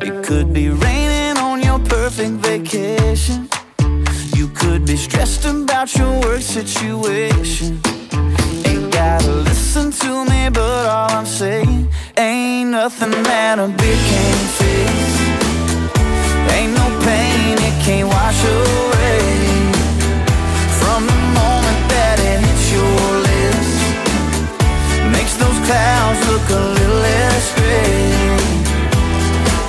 [0.00, 3.48] It could be raining on your perfect vacation.
[4.34, 7.80] You could be stressed about your work situation.
[8.66, 14.48] Ain't gotta listen to me, but all I'm saying ain't nothing that a beer can't
[14.58, 14.92] fix.
[16.56, 19.01] Ain't no pain it can't wash away.
[25.66, 28.12] Clouds look a little less gray.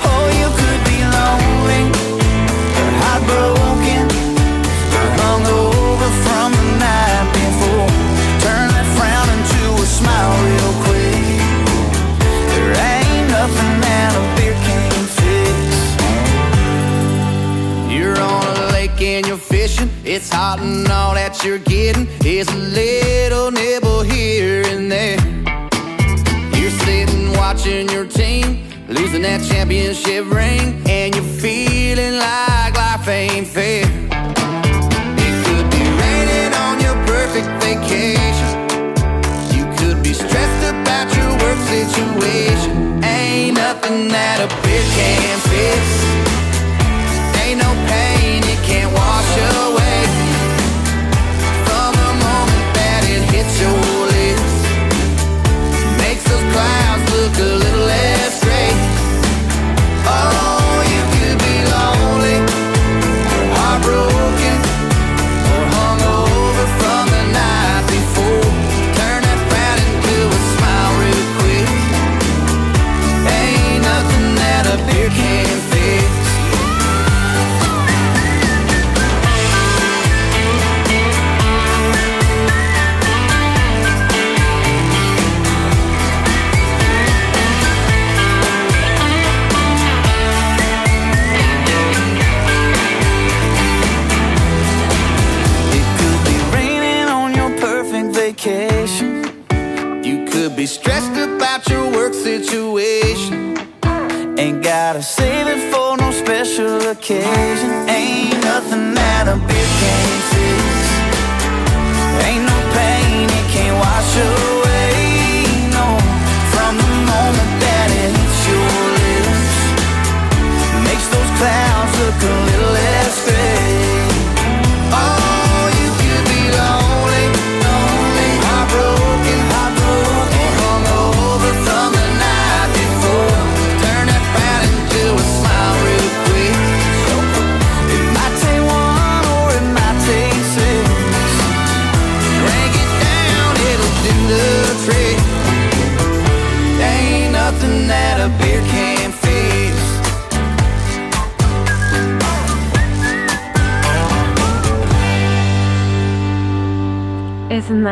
[0.10, 1.84] Oh, you could be lonely
[2.80, 4.06] or heartbroken
[4.98, 7.90] or hungover from the night before.
[8.45, 11.26] Turn that frown into a smile real quick.
[12.52, 15.68] There ain't nothing that a beer can't fix.
[17.94, 19.90] You're on a lake and you're fishing.
[20.03, 24.43] It's hot and all that you're getting is a little nibble here
[29.23, 33.83] losing that championship ring, and you're feeling like life ain't fair.
[33.83, 38.53] It could be raining on your perfect vacation.
[39.55, 43.03] You could be stressed about your work situation.
[43.03, 46.02] Ain't nothing that a beer can fix.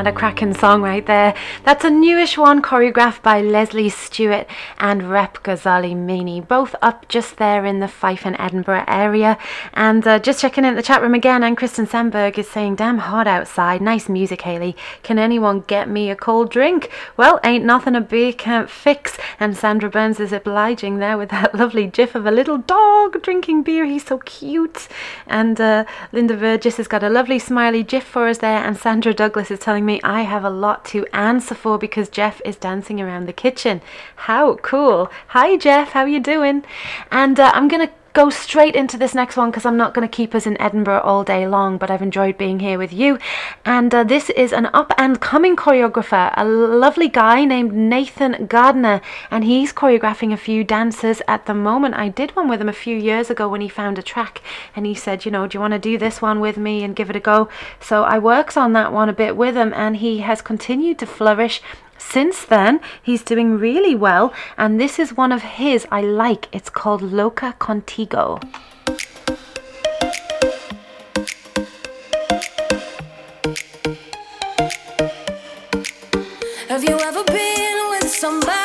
[0.08, 1.34] A cracking song right there?
[1.64, 4.48] That's a newish one choreographed by Leslie Stewart
[4.82, 9.38] and Rep Ghazali Mini, both up just there in the Fife and Edinburgh area.
[9.74, 12.98] And uh, just checking in the chat room again, and Kristen Sandberg is saying, Damn
[12.98, 13.80] hot outside.
[13.80, 14.76] Nice music, Haley.
[15.04, 16.90] Can anyone get me a cold drink?
[17.16, 19.18] Well, ain't nothing a beer can't fix.
[19.40, 23.62] And Sandra Burns is obliging there with that lovely gif of a little dog drinking
[23.62, 23.86] beer.
[23.86, 24.88] He's so cute.
[25.28, 28.66] And uh, Linda Burgess has got a lovely smiley gif for us there.
[28.66, 32.42] And Sandra Douglas is telling me I have a lot to answer for because Jeff
[32.44, 33.82] is dancing around the kitchen.
[34.16, 35.12] How cool.
[35.28, 35.92] Hi, Jeff.
[35.92, 36.64] How are you doing?
[37.12, 40.08] And uh, I'm going to go straight into this next one because I'm not going
[40.08, 43.20] to keep us in Edinburgh all day long, but I've enjoyed being here with you.
[43.66, 49.02] And uh, this is an up and coming choreographer, a lovely guy named Nathan Gardner,
[49.30, 51.96] and he's choreographing a few dancers at the moment.
[51.96, 54.42] I did one with him a few years ago when he found a track,
[54.74, 56.96] and he said, You know, do you want to do this one with me and
[56.96, 57.50] give it a go?
[57.82, 61.06] So I worked on that one a bit with him, and he has continued to
[61.06, 61.62] flourish
[62.02, 66.50] since then, he's doing really well, and this is one of his I like.
[66.52, 68.42] It's called Loca Contigo.
[76.68, 78.61] Have you ever been with somebody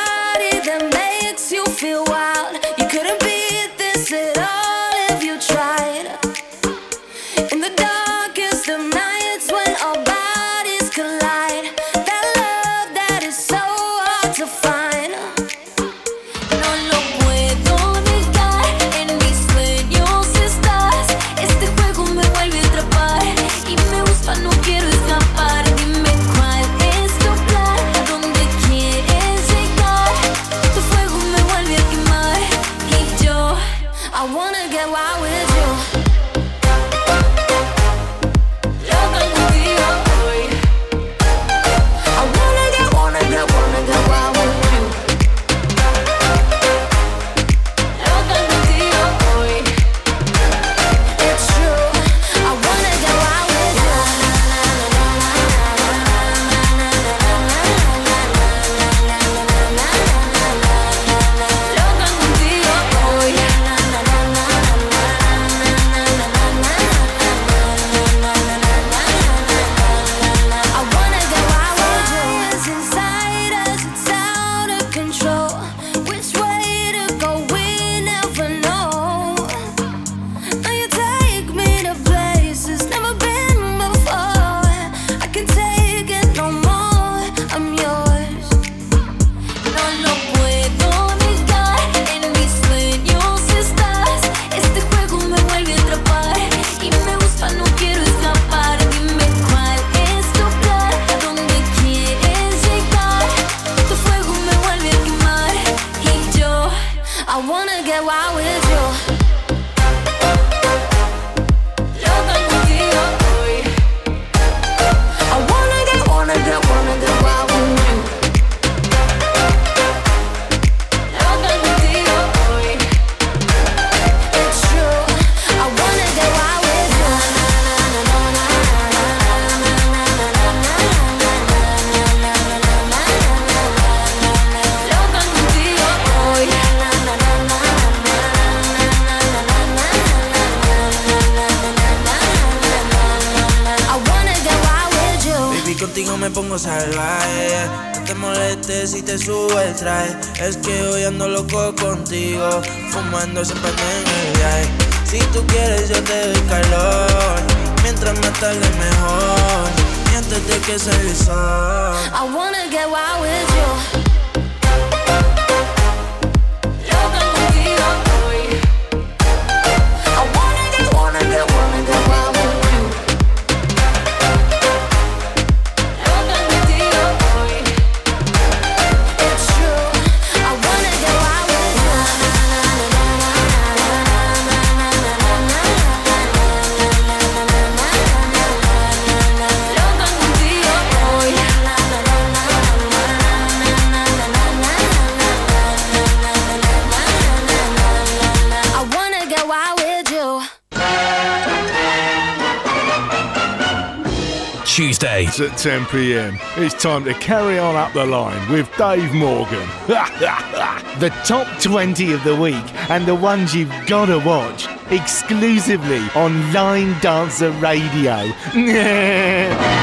[205.39, 206.39] At 10 pm.
[206.55, 209.67] It's time to carry on up the line with Dave Morgan.
[209.87, 212.55] the top 20 of the week
[212.89, 218.31] and the ones you've got to watch exclusively on Line Dancer Radio.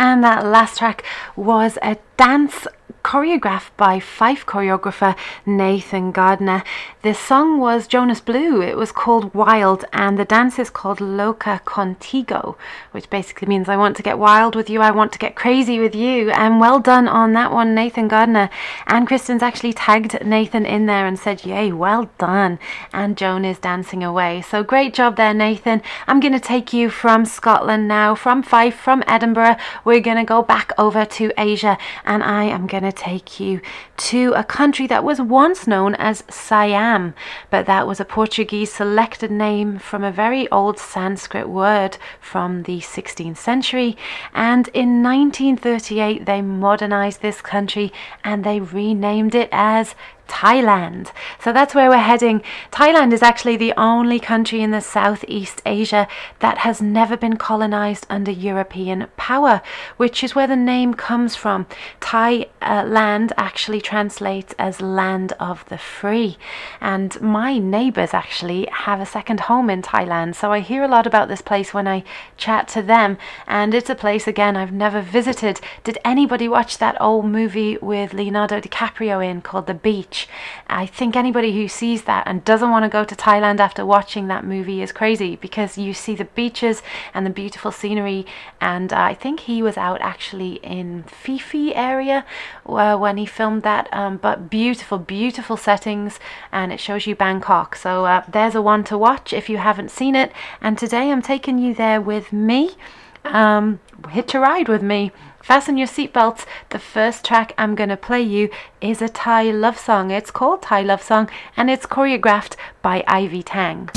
[0.00, 1.04] And that last track
[1.34, 2.68] was a dance
[3.08, 5.16] choreographed by Fife choreographer
[5.46, 6.62] Nathan Gardner.
[7.00, 8.60] The song was Jonas Blue.
[8.60, 12.56] It was called Wild, and the dance is called Loca Contigo,
[12.90, 15.78] which basically means I want to get wild with you, I want to get crazy
[15.78, 16.30] with you.
[16.32, 18.50] And well done on that one, Nathan Gardner.
[18.86, 22.58] And Kristen's actually tagged Nathan in there and said, Yay, well done.
[22.92, 24.42] And Joan is dancing away.
[24.42, 25.80] So great job there, Nathan.
[26.06, 29.56] I'm going to take you from Scotland now, from Fife, from Edinburgh.
[29.82, 33.60] We're going to go back over to Asia, and I am going to take you
[33.96, 37.14] to a country that was once known as Siam,
[37.48, 42.80] but that was a Portuguese selected name from a very old Sanskrit word from the
[42.80, 43.96] 16th century.
[44.34, 47.92] And in 1938, they modernized this country
[48.24, 49.94] and they renamed it as
[50.28, 51.10] Thailand.
[51.42, 52.42] So that's where we're heading.
[52.70, 56.06] Thailand is actually the only country in the Southeast Asia
[56.38, 59.62] that has never been colonized under European power,
[59.96, 61.66] which is where the name comes from.
[62.00, 66.36] Thai uh, land actually translates as land of the free.
[66.80, 70.34] And my neighbors actually have a second home in Thailand.
[70.34, 72.04] So I hear a lot about this place when I
[72.36, 73.18] chat to them.
[73.46, 75.60] And it's a place, again, I've never visited.
[75.84, 80.17] Did anybody watch that old movie with Leonardo DiCaprio in called The Beach?
[80.66, 84.26] I think anybody who sees that and doesn't want to go to Thailand after watching
[84.28, 86.82] that movie is crazy because you see the beaches
[87.14, 88.26] and the beautiful scenery.
[88.60, 92.24] And uh, I think he was out actually in Phi area
[92.66, 93.88] uh, when he filmed that.
[93.92, 96.18] Um, but beautiful, beautiful settings,
[96.50, 97.76] and it shows you Bangkok.
[97.76, 100.32] So uh, there's a one to watch if you haven't seen it.
[100.60, 102.76] And today I'm taking you there with me.
[103.24, 103.80] Um,
[104.10, 105.12] hitch a ride with me.
[105.48, 106.44] Fasten your seatbelts.
[106.68, 108.50] The first track I'm going to play you
[108.82, 110.10] is a Thai love song.
[110.10, 113.88] It's called Thai Love Song and it's choreographed by Ivy Tang.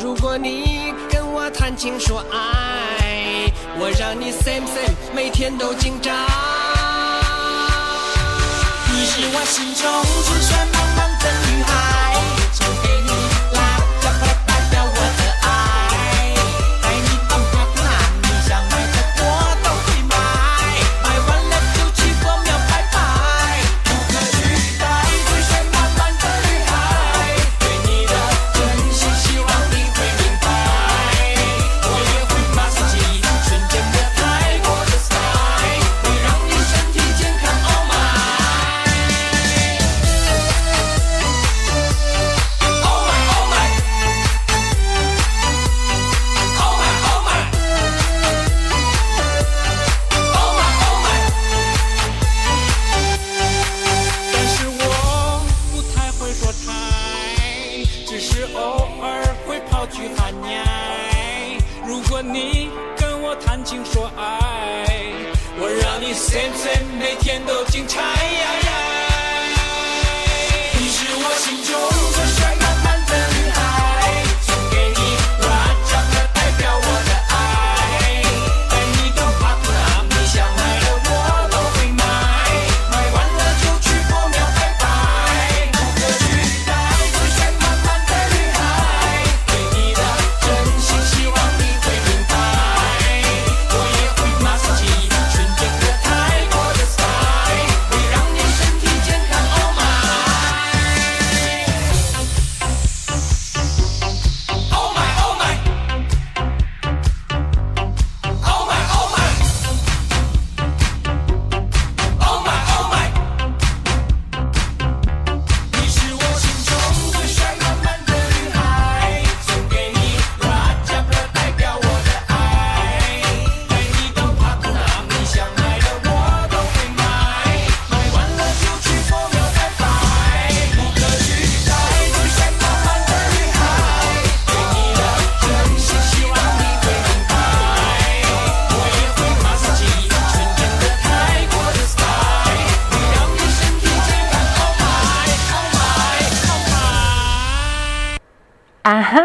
[0.00, 6.14] 如果你跟我谈情说爱，我让你 Sam Sam 每天都紧张。
[8.90, 9.84] 你是我心中
[10.24, 10.66] 最帅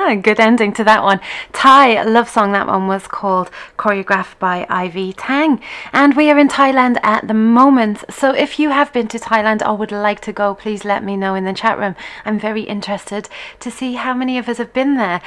[0.04, 1.22] Aha, good ending to that one.
[1.54, 5.62] Thai love song, that one was called, choreographed by Ivy Tang.
[5.94, 8.04] And we are in Thailand at the moment.
[8.10, 11.16] So if you have been to Thailand or would like to go, please let me
[11.16, 11.96] know in the chat room.
[12.26, 13.30] I'm very interested
[13.62, 15.22] to see how many of us have been there.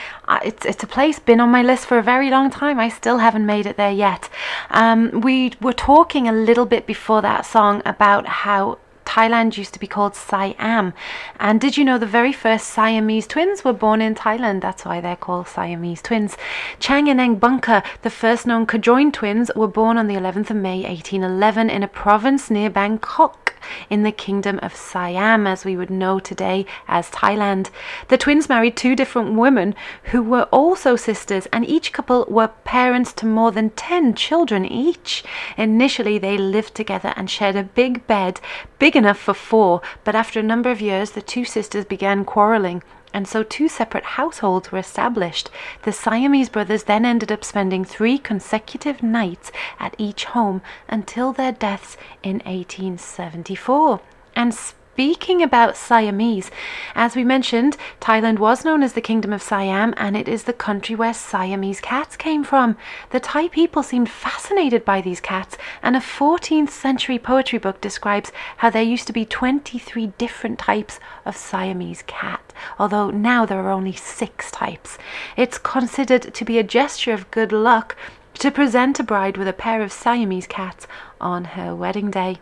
[0.44, 2.78] It's, it's a place been on my list for a very long time.
[2.78, 4.28] I still haven't made it there yet.
[4.68, 9.80] Um, we were talking a little bit before that song about how Thailand used to
[9.80, 10.92] be called Siam.
[11.40, 14.60] And did you know the very first Siamese twins were born in Thailand?
[14.60, 16.36] That's why they're called Siamese twins.
[16.78, 20.56] Chang and Eng Bunker, the first known conjoined twins, were born on the 11th of
[20.56, 23.46] May 1811 in a province near Bangkok
[23.90, 27.70] in the kingdom of Siam, as we would know today as Thailand.
[28.08, 29.74] The twins married two different women
[30.04, 35.24] who were also sisters, and each couple were parents to more than 10 children each.
[35.56, 38.40] Initially, they lived together and shared a big bed,
[38.78, 42.82] big enough for four, but after a number of years, the two sisters began quarreling.
[43.14, 45.48] And so two separate households were established.
[45.84, 49.50] The Siamese brothers then ended up spending three consecutive nights
[49.80, 54.00] at each home until their deaths in 1874.
[54.34, 54.54] And
[54.96, 56.50] speaking about Siamese,
[56.94, 60.54] as we mentioned, Thailand was known as the Kingdom of Siam, and it is the
[60.54, 62.78] country where Siamese cats came from.
[63.10, 68.32] The Thai people seemed fascinated by these cats, and a 14th century poetry book describes
[68.56, 73.70] how there used to be 23 different types of Siamese cat, although now there are
[73.70, 74.96] only six types.
[75.36, 77.98] It's considered to be a gesture of good luck
[78.38, 80.86] to present a bride with a pair of Siamese cats
[81.20, 82.38] on her wedding day.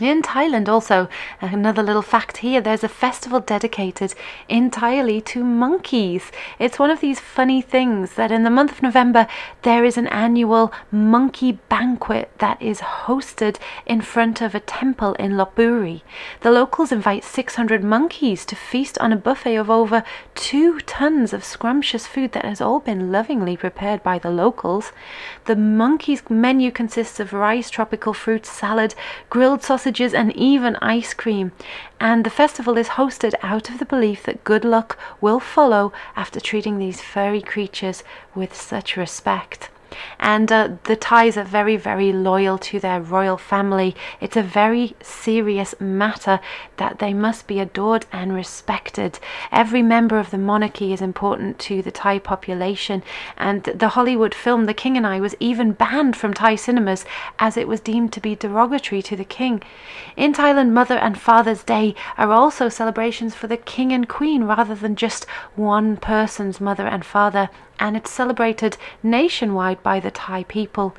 [0.00, 1.08] In Thailand, also,
[1.40, 4.14] another little fact here there's a festival dedicated
[4.46, 6.30] entirely to monkeys.
[6.58, 9.26] It's one of these funny things that in the month of November
[9.62, 13.56] there is an annual monkey banquet that is hosted
[13.86, 16.02] in front of a temple in Lopburi.
[16.42, 20.04] The locals invite 600 monkeys to feast on a buffet of over
[20.34, 24.92] two tons of scrumptious food that has all been lovingly prepared by the locals.
[25.46, 28.94] The monkeys' menu consists of rice, tropical fruit, salad,
[29.30, 31.52] grilled sausages, and even ice cream.
[32.00, 36.40] And the festival is hosted out of the belief that good luck will follow after
[36.40, 38.02] treating these furry creatures
[38.34, 39.70] with such respect.
[40.18, 43.94] And uh, the Thais are very, very loyal to their royal family.
[44.20, 46.40] It's a very serious matter
[46.76, 49.18] that they must be adored and respected.
[49.52, 53.02] Every member of the monarchy is important to the Thai population,
[53.36, 57.04] and the Hollywood film The King and I was even banned from Thai cinemas
[57.38, 59.62] as it was deemed to be derogatory to the king.
[60.16, 64.74] In Thailand, Mother and Father's Day are also celebrations for the king and queen rather
[64.74, 70.94] than just one person's mother and father and it's celebrated nationwide by the Thai people.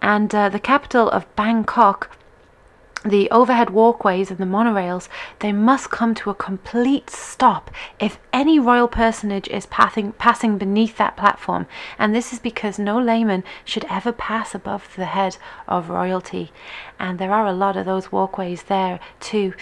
[0.00, 2.16] And uh, the capital of Bangkok,
[3.04, 5.08] the overhead walkways and the monorails,
[5.38, 10.98] they must come to a complete stop if any royal personage is passing, passing beneath
[10.98, 11.66] that platform.
[11.98, 16.52] And this is because no layman should ever pass above the head of royalty.
[16.98, 19.54] And there are a lot of those walkways there too.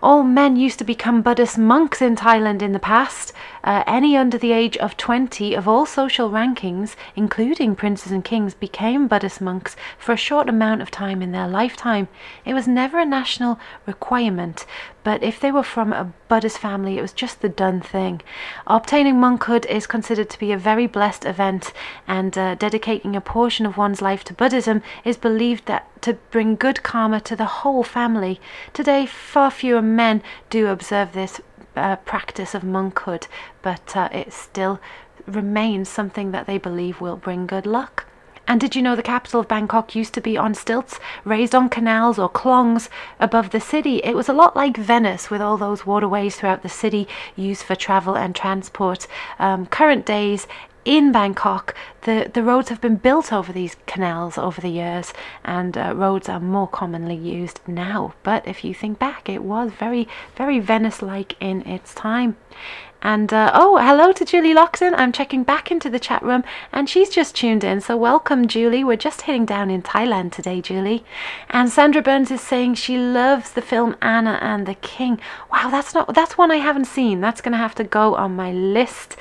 [0.00, 3.32] All men used to become Buddhist monks in Thailand in the past.
[3.64, 8.52] Uh, any under the age of 20 of all social rankings, including princes and kings,
[8.52, 12.06] became Buddhist monks for a short amount of time in their lifetime.
[12.44, 14.66] It was never a national requirement,
[15.02, 18.20] but if they were from a Buddhist family, it was just the done thing.
[18.66, 21.72] Obtaining monkhood is considered to be a very blessed event,
[22.06, 26.54] and uh, dedicating a portion of one's life to Buddhism is believed that to bring
[26.54, 28.38] good karma to the whole family.
[28.74, 31.40] Today, far fewer men do observe this
[31.76, 33.26] uh, practice of monkhood,
[33.62, 34.80] but uh, it still
[35.26, 38.06] remains something that they believe will bring good luck.
[38.46, 41.70] And did you know the capital of Bangkok used to be on stilts, raised on
[41.70, 44.02] canals or klongs above the city?
[44.04, 47.74] It was a lot like Venice, with all those waterways throughout the city used for
[47.74, 49.06] travel and transport.
[49.38, 50.46] Um, current days,
[50.84, 55.12] in Bangkok, the, the roads have been built over these canals over the years,
[55.44, 58.14] and uh, roads are more commonly used now.
[58.22, 62.36] But if you think back, it was very, very Venice like in its time.
[63.04, 64.94] And uh, oh, hello to Julie Loxton.
[64.96, 66.42] I'm checking back into the chat room
[66.72, 67.82] and she's just tuned in.
[67.82, 68.82] So welcome, Julie.
[68.82, 71.04] We're just hitting down in Thailand today, Julie.
[71.50, 75.20] And Sandra Burns is saying she loves the film Anna and the King.
[75.52, 77.20] Wow, that's not that's one I haven't seen.
[77.20, 79.18] That's gonna have to go on my list.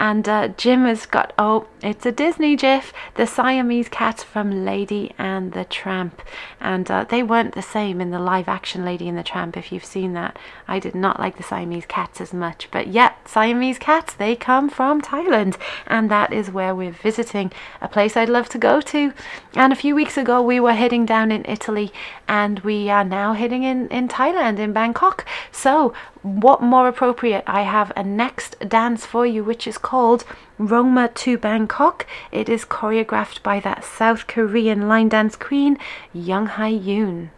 [0.00, 5.14] And uh, Jim has got, oh, it's a Disney GIF, the Siamese cat from Lady
[5.18, 6.22] and the Tramp.
[6.58, 9.70] And uh, they weren't the same in the live action Lady and the Tramp, if
[9.70, 10.38] you've seen that.
[10.66, 12.70] I did not like the Siamese cats as much.
[12.70, 15.58] But yeah, Siamese cats, they come from Thailand.
[15.86, 17.52] And that is where we're visiting,
[17.82, 19.12] a place I'd love to go to.
[19.54, 21.92] And a few weeks ago, we were heading down in Italy,
[22.26, 25.26] and we are now heading in, in Thailand, in Bangkok.
[25.52, 27.44] So, what more appropriate?
[27.46, 32.06] I have a next dance for you, which is called Roma to Bangkok.
[32.30, 35.78] It is choreographed by that South Korean line dance queen,
[36.12, 37.30] Young Hae Yoon.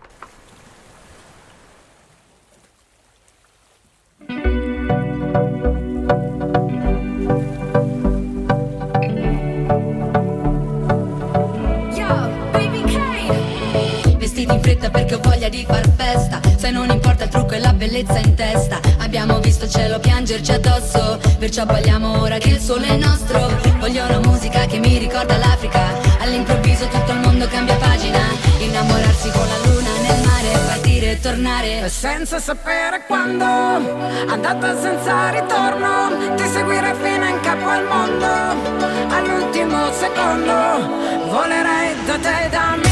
[14.19, 16.91] Vestiti in fretta perché ho voglia di far festa Se non
[17.23, 18.81] importa il trucco e la bellezza in testa.
[18.99, 23.49] Abbiamo visto il cielo piangerci addosso Perciò balliamo ora che il sole è nostro.
[23.79, 25.99] Voglio una musica che mi ricorda l'Africa.
[26.21, 28.21] All'improvviso tutto il mondo cambia pagina.
[28.59, 31.89] Innamorarsi con la luna nel mare Partire e tornare.
[31.89, 39.15] Senza sapere quando Andata senza ritorno Ti seguire fino in capo al mondo.
[39.15, 40.53] All'ultimo secondo
[41.29, 42.92] Volerei da te da Milano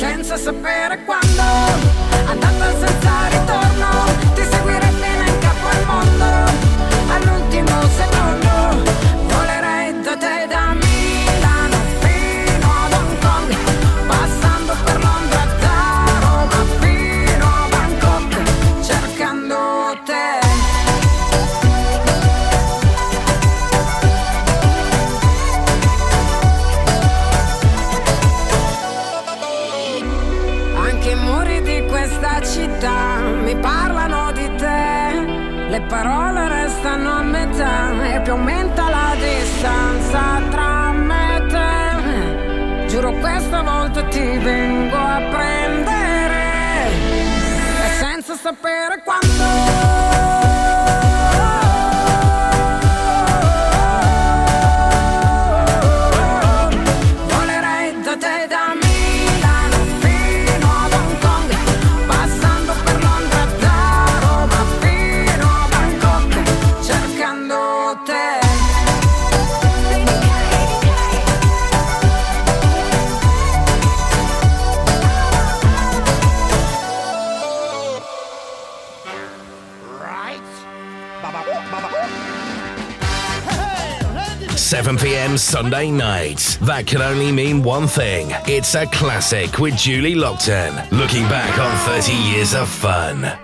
[0.00, 1.42] Senza sapere quando.
[2.24, 6.50] Andata senza ritorno Ti seguire fino in capo al mondo
[7.12, 8.49] All'ultimo secondo
[48.40, 49.59] se espera quando
[84.90, 85.38] 7 p.m.
[85.38, 86.58] Sunday night.
[86.62, 88.30] That can only mean one thing.
[88.46, 90.90] It's a classic with Julie Lockton.
[90.90, 93.38] Looking back on 30 years of fun.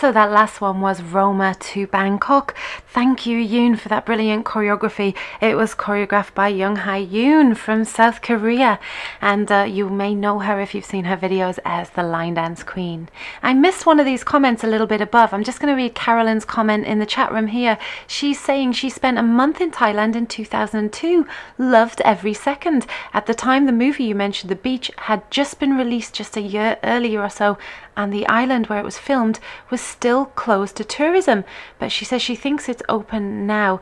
[0.00, 2.56] So that last one was Roma to Bangkok.
[2.92, 5.16] Thank you, Yoon, for that brilliant choreography.
[5.40, 8.78] It was choreographed by Young Hae Yoon from South Korea,
[9.22, 12.62] and uh, you may know her if you've seen her videos as the line dance
[12.62, 13.08] queen.
[13.42, 15.32] I missed one of these comments a little bit above.
[15.32, 17.78] I'm just going to read Carolyn's comment in the chat room here.
[18.06, 22.86] She's saying she spent a month in Thailand in 2002, loved every second.
[23.14, 26.42] At the time the movie you mentioned, The Beach, had just been released just a
[26.42, 27.56] year earlier or so,
[27.96, 29.38] and the island where it was filmed
[29.70, 31.44] was still closed to tourism.
[31.78, 33.80] But she says she thinks it's open now.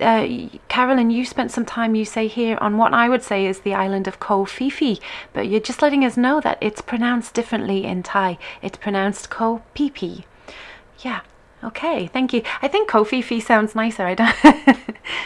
[0.00, 3.60] Uh, Carolyn, you spent some time, you say here, on what I would say is
[3.60, 4.98] the island of Phi Phi,
[5.32, 8.38] but you're just letting us know that it's pronounced differently in Thai.
[8.62, 10.24] It's pronounced Koh Phi Phi.
[11.00, 11.20] Yeah.
[11.64, 12.42] Okay, thank you.
[12.60, 14.04] I think Phi sounds nicer.
[14.04, 14.34] I don't.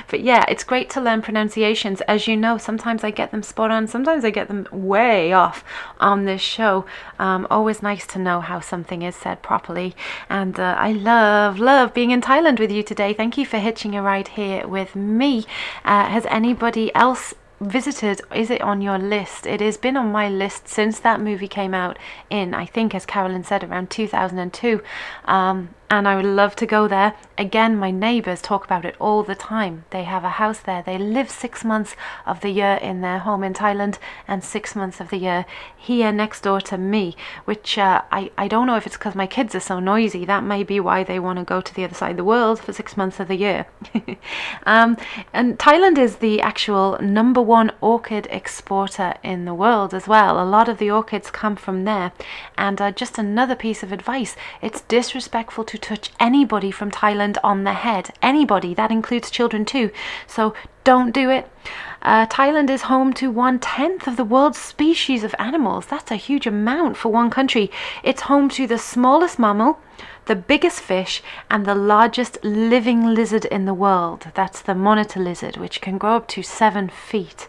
[0.09, 2.03] but yeah, it's great to learn pronunciations.
[2.03, 3.87] As you know, sometimes I get them spot on.
[3.87, 5.65] Sometimes I get them way off
[5.99, 6.85] on this show.
[7.19, 9.97] Um, always nice to know how something is said properly.
[10.29, 13.15] And uh, I love, love being in Thailand with you today.
[13.15, 15.47] Thank you for hitching a ride here with me.
[15.87, 20.29] Uh, has anybody else visited is it on your list it has been on my
[20.29, 21.99] list since that movie came out
[22.29, 24.83] in i think as carolyn said around 2002
[25.25, 27.15] um, and I would love to go there.
[27.39, 29.85] Again, my neighbours talk about it all the time.
[29.91, 30.83] They have a house there.
[30.83, 31.95] They live six months
[32.25, 35.45] of the year in their home in Thailand and six months of the year
[35.77, 37.15] here next door to me,
[37.45, 40.25] which uh, I, I don't know if it's because my kids are so noisy.
[40.25, 42.59] That may be why they want to go to the other side of the world
[42.59, 43.67] for six months of the year.
[44.67, 44.97] um,
[45.33, 50.43] and Thailand is the actual number one orchid exporter in the world as well.
[50.43, 52.13] A lot of the orchids come from there.
[52.59, 57.65] And uh, just another piece of advice it's disrespectful to touch anybody from Thailand on
[57.65, 58.11] the head.
[58.23, 59.91] Anybody, that includes children too.
[60.27, 60.55] So
[60.85, 61.51] don't do it.
[62.03, 65.87] Uh, Thailand is home to one tenth of the world's species of animals.
[65.87, 67.71] That's a huge amount for one country.
[68.05, 69.81] It's home to the smallest mammal,
[70.27, 74.29] the biggest fish, and the largest living lizard in the world.
[74.35, 77.49] That's the monitor lizard, which can grow up to seven feet.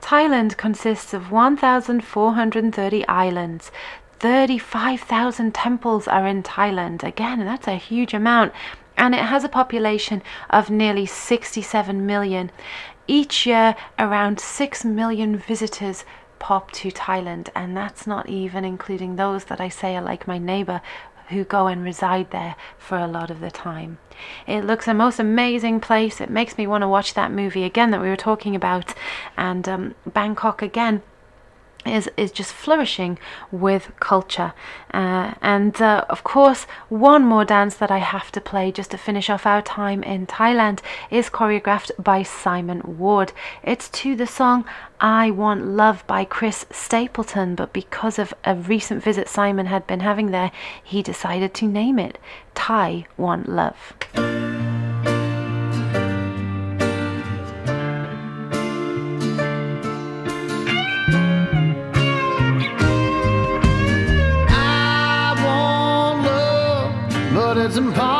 [0.00, 3.72] Thailand consists of 1,430 islands.
[4.20, 7.02] 35,000 temples are in Thailand.
[7.02, 8.52] Again, that's a huge amount.
[8.96, 12.50] And it has a population of nearly 67 million.
[13.06, 16.04] Each year, around 6 million visitors
[16.38, 20.38] pop to Thailand, and that's not even including those that I say are like my
[20.38, 20.80] neighbor
[21.28, 23.98] who go and reside there for a lot of the time.
[24.46, 26.20] It looks a most amazing place.
[26.20, 28.94] It makes me want to watch that movie again that we were talking about,
[29.36, 31.02] and um, Bangkok again
[31.86, 33.18] is is just flourishing
[33.50, 34.52] with culture.
[34.92, 38.98] Uh, and uh, of course one more dance that I have to play just to
[38.98, 40.80] finish off our time in Thailand
[41.10, 43.32] is choreographed by Simon Ward.
[43.62, 44.64] It's to the song
[45.00, 50.00] I Want Love by Chris Stapleton but because of a recent visit Simon had been
[50.00, 50.50] having there
[50.82, 52.18] he decided to name it
[52.54, 53.94] Thai Want Love
[67.68, 68.17] it's impossible.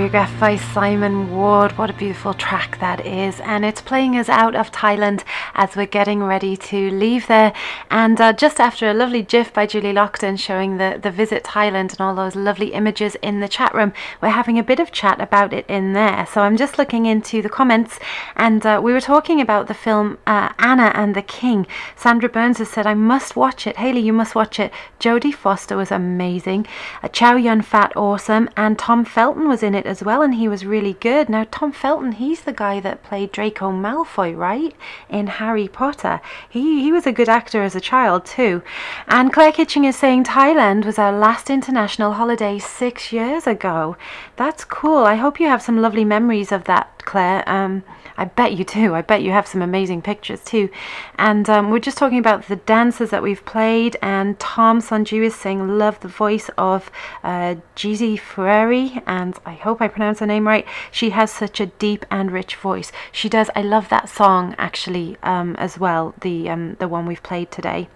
[0.00, 1.76] Choreographed by Simon Ward.
[1.76, 3.38] What a beautiful track that is.
[3.40, 5.24] And it's playing us out of Thailand
[5.60, 7.52] as we're getting ready to leave there.
[7.90, 11.90] And uh, just after a lovely gif by Julie Lockton showing the, the visit Thailand
[11.92, 13.92] and all those lovely images in the chat room,
[14.22, 16.26] we're having a bit of chat about it in there.
[16.32, 17.98] So I'm just looking into the comments
[18.36, 21.66] and uh, we were talking about the film uh, Anna and the King.
[21.94, 23.76] Sandra Burns has said, I must watch it.
[23.76, 24.72] Haley, you must watch it.
[24.98, 26.66] Jodie Foster was amazing.
[27.02, 28.48] Uh, Chow Yun Fat, awesome.
[28.56, 31.28] And Tom Felton was in it as well, and he was really good.
[31.28, 34.74] Now, Tom Felton, he's the guy that played Draco Malfoy, right?
[35.10, 35.26] In
[35.68, 36.20] Potter.
[36.48, 38.62] He, he was a good actor as a child, too.
[39.08, 43.96] And Claire Kitching is saying Thailand was our last international holiday six years ago.
[44.36, 45.04] That's cool.
[45.04, 47.42] I hope you have some lovely memories of that, Claire.
[47.48, 47.82] Um,
[48.20, 48.94] I bet you do.
[48.94, 50.68] I bet you have some amazing pictures too.
[51.16, 53.96] And um, we're just talking about the dances that we've played.
[54.02, 56.90] And Tom Sanju is saying, Love the voice of
[57.24, 59.02] uh, Ferreri.
[59.06, 60.66] And I hope I pronounce her name right.
[60.90, 62.92] She has such a deep and rich voice.
[63.10, 63.48] She does.
[63.56, 67.88] I love that song actually um, as well, the, um, the one we've played today.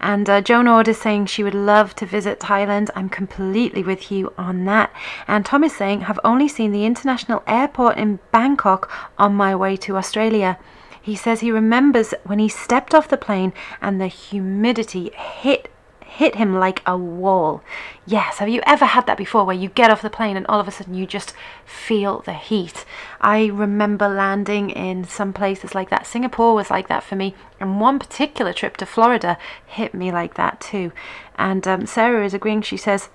[0.00, 2.90] And uh, Joan Ord is saying she would love to visit Thailand.
[2.94, 4.92] I'm completely with you on that.
[5.26, 9.76] And Tom is saying, have only seen the international airport in Bangkok on my way
[9.78, 10.58] to Australia.
[11.02, 15.70] He says he remembers when he stepped off the plane and the humidity hit
[16.10, 17.62] hit him like a wall.
[18.04, 20.58] Yes, have you ever had that before where you get off the plane and all
[20.60, 21.34] of a sudden you just
[21.64, 22.84] feel the heat?
[23.20, 26.06] I remember landing in some places like that.
[26.06, 30.34] Singapore was like that for me, and one particular trip to Florida hit me like
[30.34, 30.92] that too.
[31.38, 32.62] And um, Sarah is agreeing.
[32.62, 33.08] She says,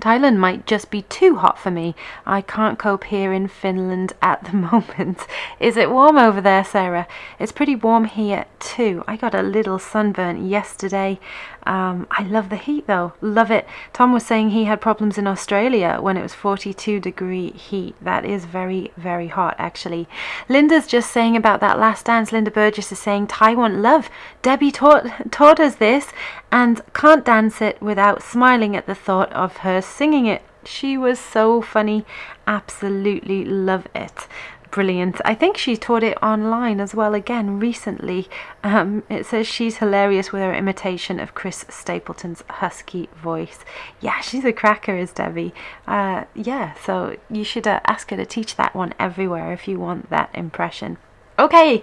[0.00, 1.94] Thailand might just be too hot for me.
[2.26, 5.26] I can't cope here in Finland at the moment.
[5.58, 7.08] Is it warm over there, Sarah?
[7.38, 9.04] It's pretty warm here too.
[9.06, 11.18] I got a little sunburn yesterday.
[11.66, 13.66] Um, I love the heat though, love it.
[13.92, 17.96] Tom was saying he had problems in Australia when it was 42 degree heat.
[18.00, 20.08] That is very, very hot actually.
[20.48, 22.30] Linda's just saying about that last dance.
[22.30, 24.08] Linda Burgess is saying Thai Want love.
[24.42, 26.12] Debbie taught taught us this
[26.52, 30.42] and can't dance it without smiling at the thought of her singing it.
[30.64, 32.04] She was so funny.
[32.46, 34.28] Absolutely love it
[34.76, 35.22] brilliant.
[35.24, 38.28] I think she taught it online as well again recently.
[38.62, 43.64] Um, it says she's hilarious with her imitation of Chris Stapleton's husky voice.
[44.02, 45.54] Yeah, she's a cracker, is Debbie.
[45.86, 49.80] Uh, yeah, so you should uh, ask her to teach that one everywhere if you
[49.80, 50.98] want that impression.
[51.38, 51.82] Okay,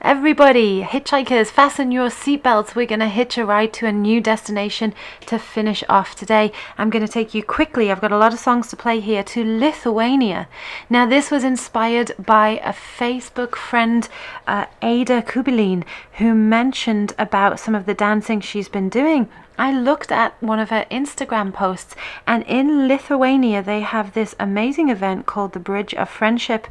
[0.00, 2.76] Everybody, hitchhikers, fasten your seatbelts.
[2.76, 4.94] We're going to hitch a ride to a new destination
[5.26, 6.52] to finish off today.
[6.78, 9.24] I'm going to take you quickly, I've got a lot of songs to play here,
[9.24, 10.46] to Lithuania.
[10.88, 14.08] Now, this was inspired by a Facebook friend,
[14.46, 15.82] uh, Ada Kubilin,
[16.18, 19.28] who mentioned about some of the dancing she's been doing.
[19.58, 24.90] I looked at one of her Instagram posts, and in Lithuania, they have this amazing
[24.90, 26.68] event called the Bridge of Friendship.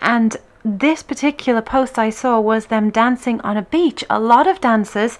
[0.00, 4.04] And this particular post I saw was them dancing on a beach.
[4.10, 5.18] A lot of dancers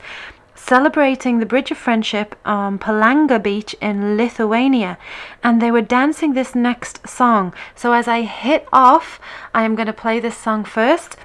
[0.54, 4.98] celebrating the Bridge of Friendship on Palanga Beach in Lithuania.
[5.42, 7.54] And they were dancing this next song.
[7.74, 9.18] So as I hit off,
[9.54, 11.16] I am going to play this song first.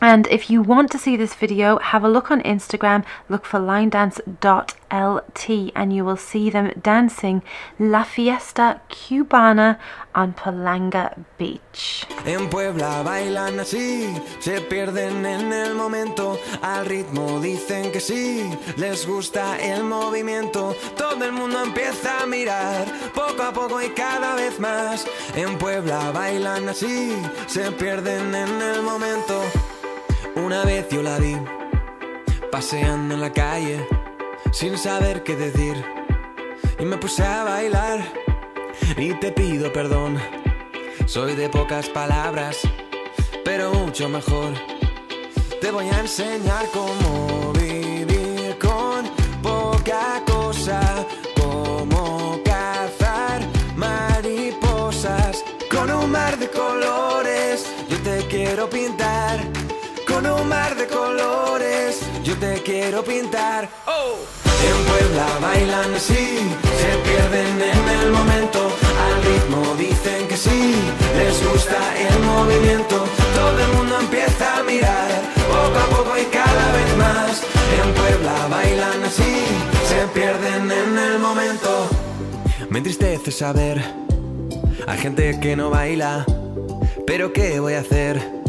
[0.00, 3.58] And if you want to see this video, have a look on Instagram, look for
[3.58, 7.42] linedance.lt, and you will see them dancing
[7.78, 9.78] La Fiesta Cubana
[10.14, 12.06] on Palanga Beach.
[12.26, 18.44] En Puebla bailan así, se pierden en el momento, al ritmo dicen que sí,
[18.76, 24.34] les gusta el movimiento, todo el mundo empieza a mirar, poco a poco y cada
[24.34, 25.06] vez más.
[25.34, 27.16] En Puebla bailan así,
[27.46, 29.42] se pierden en el momento.
[30.34, 31.36] Una vez yo la vi,
[32.50, 33.86] paseando en la calle,
[34.52, 35.76] sin saber qué decir,
[36.78, 38.00] y me puse a bailar.
[38.96, 40.18] y te pido perdón.
[41.06, 42.58] Soy de pocas palabras,
[43.44, 44.52] pero mucho mejor.
[45.60, 49.08] Te voy a enseñar cómo vivir con
[49.42, 50.80] poca cosa,
[51.34, 53.40] cómo cazar
[53.76, 57.66] mariposas con un mar de colores.
[57.88, 59.25] Yo te quiero pintar
[60.46, 62.00] mar de colores.
[62.24, 63.68] Yo te quiero pintar.
[63.86, 64.16] Oh.
[64.68, 66.38] En Puebla bailan así,
[66.80, 68.70] se pierden en el momento.
[69.06, 70.74] Al ritmo dicen que sí,
[71.16, 71.78] les gusta
[72.08, 73.04] el movimiento.
[73.34, 75.08] Todo el mundo empieza a mirar,
[75.48, 77.42] poco a poco y cada vez más.
[77.80, 79.44] En Puebla bailan así,
[79.88, 81.88] se pierden en el momento.
[82.70, 83.84] Me entristece saber,
[84.86, 86.24] hay gente que no baila,
[87.06, 88.45] pero ¿qué voy a hacer?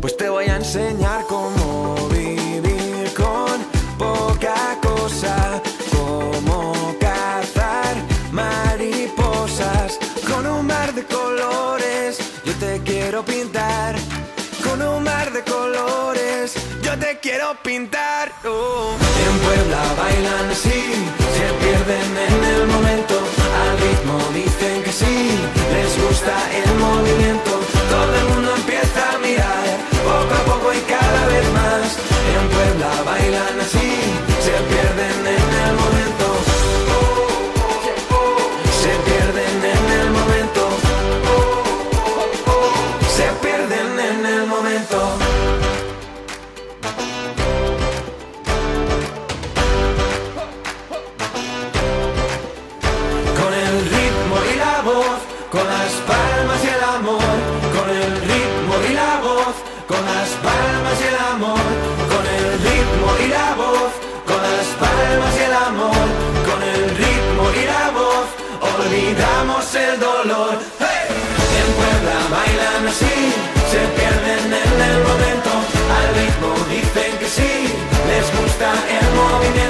[0.00, 3.56] Pues te voy a enseñar cómo vivir con
[3.98, 5.60] poca cosa,
[5.90, 7.96] cómo cazar
[8.32, 12.18] mariposas con un mar de colores.
[12.44, 13.96] Yo te quiero pintar
[14.64, 16.54] con un mar de colores.
[16.82, 18.32] Yo te quiero pintar.
[18.44, 18.96] oh.
[19.26, 20.80] En Puebla bailan así,
[21.36, 23.14] se pierden en el momento.
[23.62, 25.16] Al ritmo dicen que sí,
[25.74, 27.52] les gusta el movimiento.
[27.90, 29.67] Todo el mundo empieza a mirar,
[30.78, 31.98] y cada vez más.
[32.34, 33.90] En Puebla bailan así,
[34.44, 36.07] se pierden en el momento.
[77.28, 77.74] Sí,
[78.06, 79.67] les gusta el movimiento,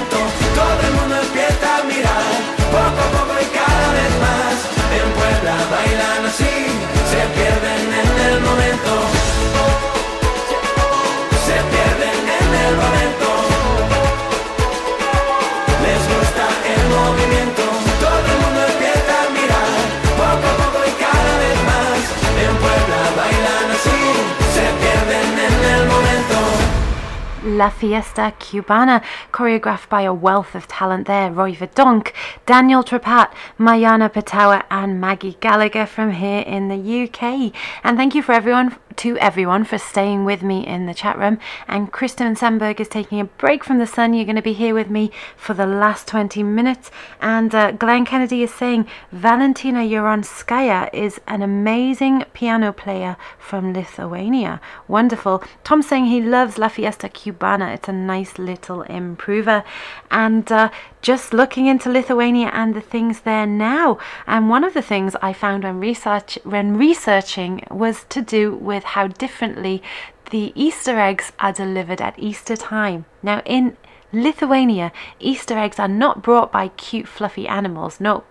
[27.48, 29.02] La Fiesta Cubana,
[29.32, 32.12] choreographed by a wealth of talent there Roy Verdonk,
[32.44, 37.54] Daniel Trepat, Mayana Patawa, and Maggie Gallagher from here in the UK.
[37.82, 41.38] And thank you for everyone to everyone for staying with me in the chat room.
[41.66, 44.12] And Kristen Sandberg is taking a break from the sun.
[44.12, 46.90] You're going to be here with me for the last 20 minutes.
[47.20, 54.60] And uh, Glenn Kennedy is saying Valentina Yoronskaya is an amazing piano player from Lithuania.
[54.88, 55.42] Wonderful.
[55.64, 57.74] Tom's saying he loves La Fiesta Cubana.
[57.74, 59.64] It's a nice little improver.
[60.10, 60.70] And uh,
[61.02, 63.98] just looking into Lithuania and the things there now.
[64.26, 68.84] And one of the things I found when research when researching was to do with
[68.84, 69.82] how differently
[70.30, 73.06] the Easter eggs are delivered at Easter time.
[73.22, 73.76] Now in
[74.10, 74.90] Lithuania,
[75.20, 78.00] Easter eggs are not brought by cute fluffy animals.
[78.00, 78.24] No,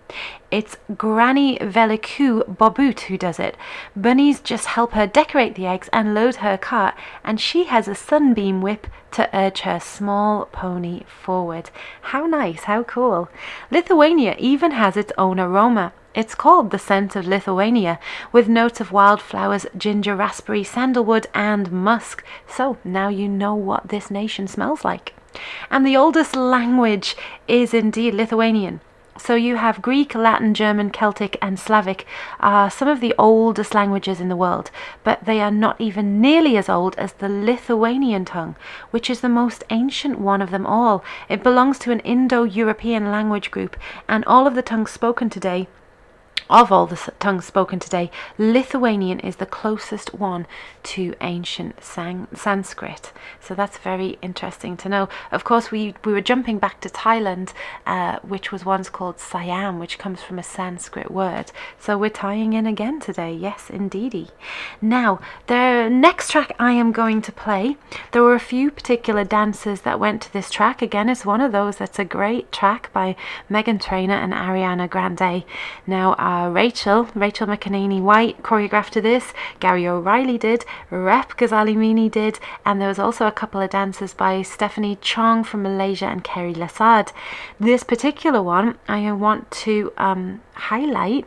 [0.50, 3.56] it's Granny Veliku Bobut who does it.
[3.94, 7.94] Bunnies just help her decorate the eggs and load her cart, and she has a
[7.94, 11.70] sunbeam whip to urge her small pony forward.
[12.00, 13.28] How nice, how cool.
[13.70, 15.92] Lithuania even has its own aroma.
[16.12, 18.00] It's called the scent of Lithuania,
[18.32, 22.24] with notes of wildflowers, ginger, raspberry, sandalwood, and musk.
[22.48, 25.14] So now you know what this nation smells like.
[25.70, 27.16] And the oldest language
[27.46, 28.80] is indeed Lithuanian.
[29.18, 32.06] So you have Greek, Latin, German, Celtic, and Slavic
[32.38, 34.70] are some of the oldest languages in the world,
[35.02, 38.54] but they are not even nearly as old as the Lithuanian tongue,
[38.92, 41.02] which is the most ancient one of them all.
[41.28, 43.76] It belongs to an Indo-European language group,
[44.08, 45.66] and all of the tongues spoken today
[46.50, 50.46] of all the tongues spoken today, Lithuanian is the closest one
[50.84, 53.12] to ancient Sang- Sanskrit.
[53.40, 55.08] So that's very interesting to know.
[55.30, 57.52] Of course, we, we were jumping back to Thailand,
[57.86, 61.52] uh, which was once called Siam, which comes from a Sanskrit word.
[61.78, 63.32] So we're tying in again today.
[63.32, 64.28] Yes, indeedy.
[64.80, 67.76] Now, the next track I am going to play,
[68.12, 70.80] there were a few particular dancers that went to this track.
[70.80, 73.16] Again, it's one of those that's a great track by
[73.50, 75.44] Meghan Trainor and Ariana Grande.
[75.86, 82.38] Now, uh, Rachel, Rachael McEnaney White choreographed to this, Gary O'Reilly did, Rep Ghazalimini did,
[82.64, 86.54] and there was also a couple of dances by Stephanie Chong from Malaysia and Kerry
[86.54, 87.12] Lassard.
[87.58, 91.26] This particular one I want to um, highlight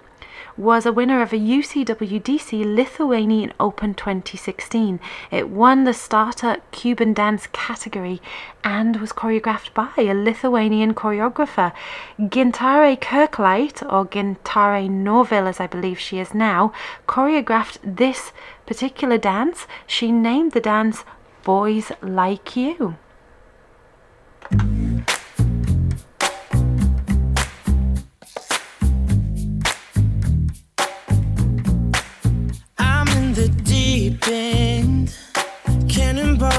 [0.62, 5.00] was a winner of a UCWDC Lithuanian Open 2016.
[5.32, 8.22] It won the starter Cuban dance category
[8.64, 11.74] and was choreographed by a Lithuanian choreographer.
[12.20, 16.72] Gintare Kirkleit, or Gintare Norville as I believe she is now,
[17.08, 18.32] choreographed this
[18.68, 19.66] particular dance.
[19.88, 21.04] She named the dance
[21.44, 22.98] Boys Like You.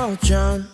[0.03, 0.67] Cannonball jump.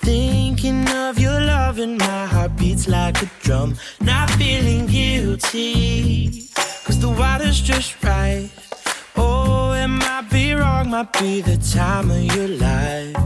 [0.00, 3.76] Thinking of your love and my heart beats like a drum.
[4.00, 6.48] Not feeling guilty,
[6.84, 8.50] cause the water's just right.
[9.16, 13.16] Oh, it might be wrong, might be the time of your life.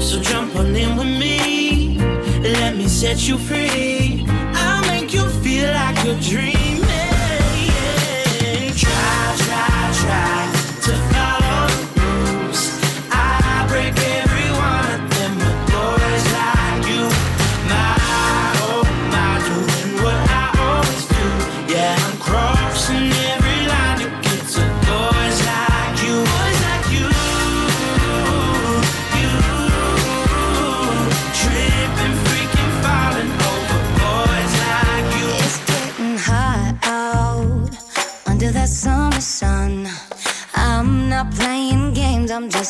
[0.00, 1.98] So jump on in with me,
[2.42, 4.24] let me set you free.
[4.54, 6.65] I'll make you feel like you're dreaming.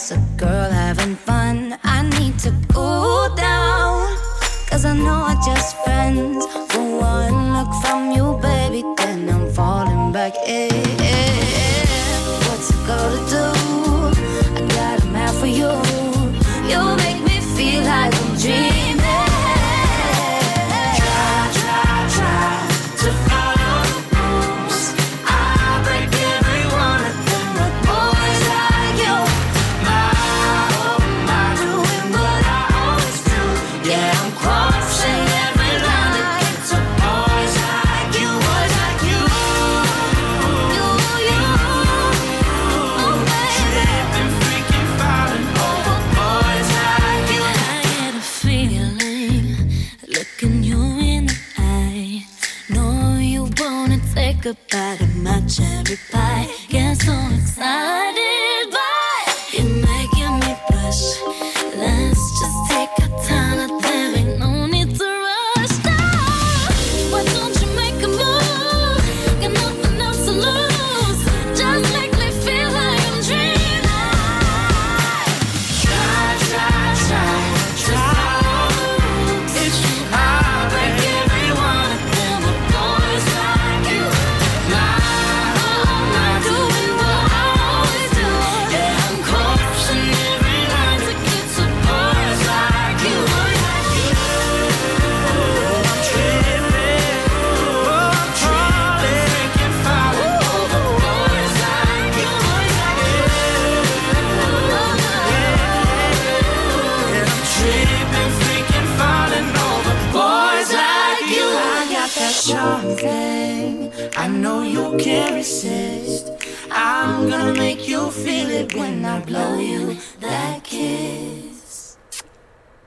[0.09, 1.77] Just a girl having fun.
[1.83, 4.17] I need to cool down,
[4.69, 6.47] cause I know I just friends.
[6.71, 10.35] For one look from you, baby, then I'm falling back.
[12.47, 13.56] What's it gonna do?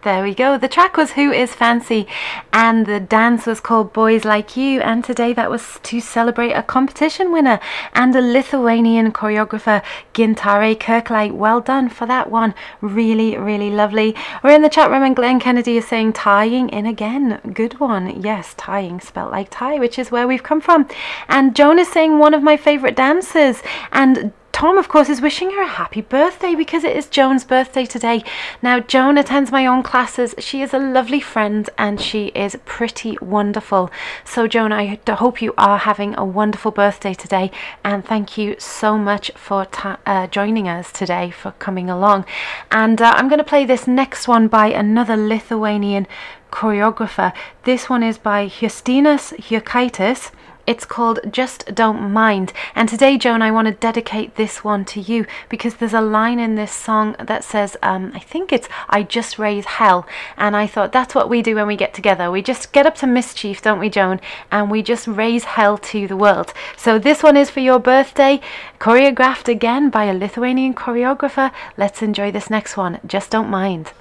[0.10, 0.57] There we go.
[0.57, 2.07] The track was Who is Fancy
[2.52, 4.81] and the dance was called Boys Like You.
[4.81, 7.60] And today that was to celebrate a competition winner
[7.94, 9.84] and a Lithuanian choreographer,
[10.15, 11.34] Gintare Kirkleit.
[11.34, 12.56] Well done for that one.
[12.81, 14.15] Really, really lovely.
[14.44, 17.40] We're in the chat room and Glenn Kennedy is saying tying in again.
[17.53, 18.19] Good one.
[18.19, 20.88] Yes, tying spelt like tie, which is where we've come from.
[21.27, 23.61] And Joan is saying one of my favourite dances.
[23.91, 27.86] And Tom, of course, is wishing her a happy birthday because it is Joan's birthday
[27.86, 28.24] today.
[28.62, 30.36] Now, Joan attends my own classes.
[30.38, 33.90] She is a lovely friend and she is pretty wonderful.
[34.26, 37.52] So, Joan, I hope you are having a wonderful birthday today.
[37.84, 42.26] And thank you so much for ta- uh, joining us today, for coming along.
[42.72, 46.06] And uh, I'm going to play this next one by another Lithuanian
[46.52, 47.32] choreographer.
[47.64, 50.32] This one is by Justinas Jurkaitis.
[50.70, 52.54] It's called Just Don't Mind.
[52.76, 56.38] And today, Joan, I want to dedicate this one to you because there's a line
[56.38, 60.06] in this song that says, um, I think it's, I just raise hell.
[60.38, 62.30] And I thought that's what we do when we get together.
[62.30, 64.22] We just get up to mischief, don't we, Joan?
[64.52, 66.54] And we just raise hell to the world.
[66.78, 68.40] So this one is for your birthday,
[68.78, 71.52] choreographed again by a Lithuanian choreographer.
[71.78, 73.00] Let's enjoy this next one.
[73.08, 73.91] Just Don't Mind.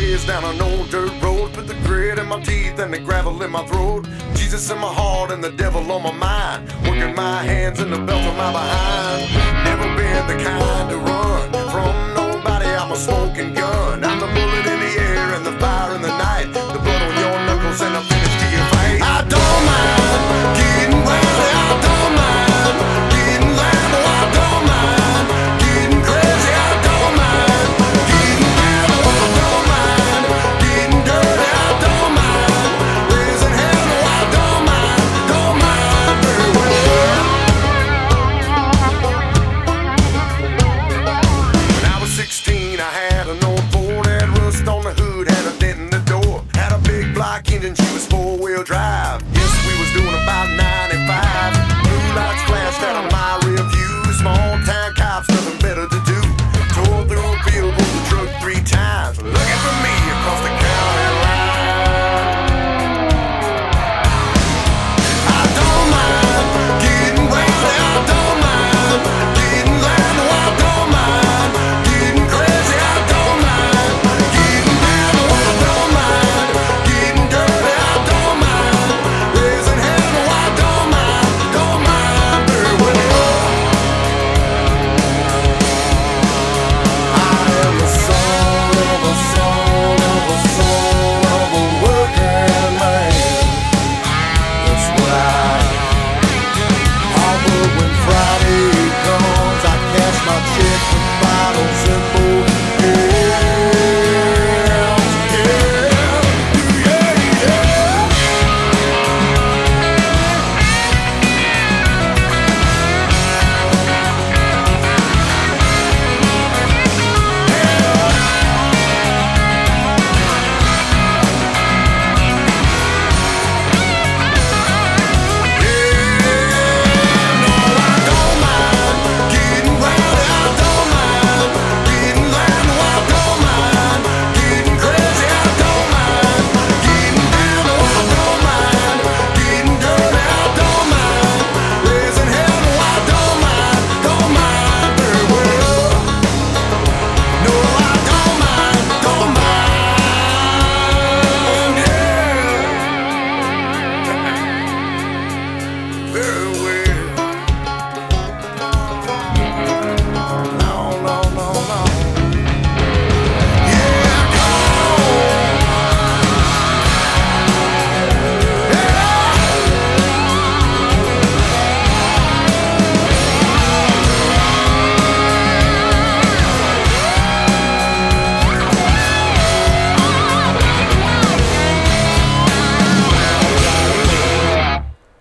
[0.00, 1.52] Days down an old dirt road.
[1.52, 4.06] Put the grit in my teeth and the gravel in my throat.
[4.34, 6.60] Jesus in my heart and the devil on my mind.
[6.86, 9.22] Working my hands in the belt of my behind.
[9.68, 12.66] Never been the kind to run from nobody.
[12.66, 14.04] I'm a smoking gun.
[14.04, 16.48] I'm the bullet in the air and the fire in the night.
[16.52, 16.93] The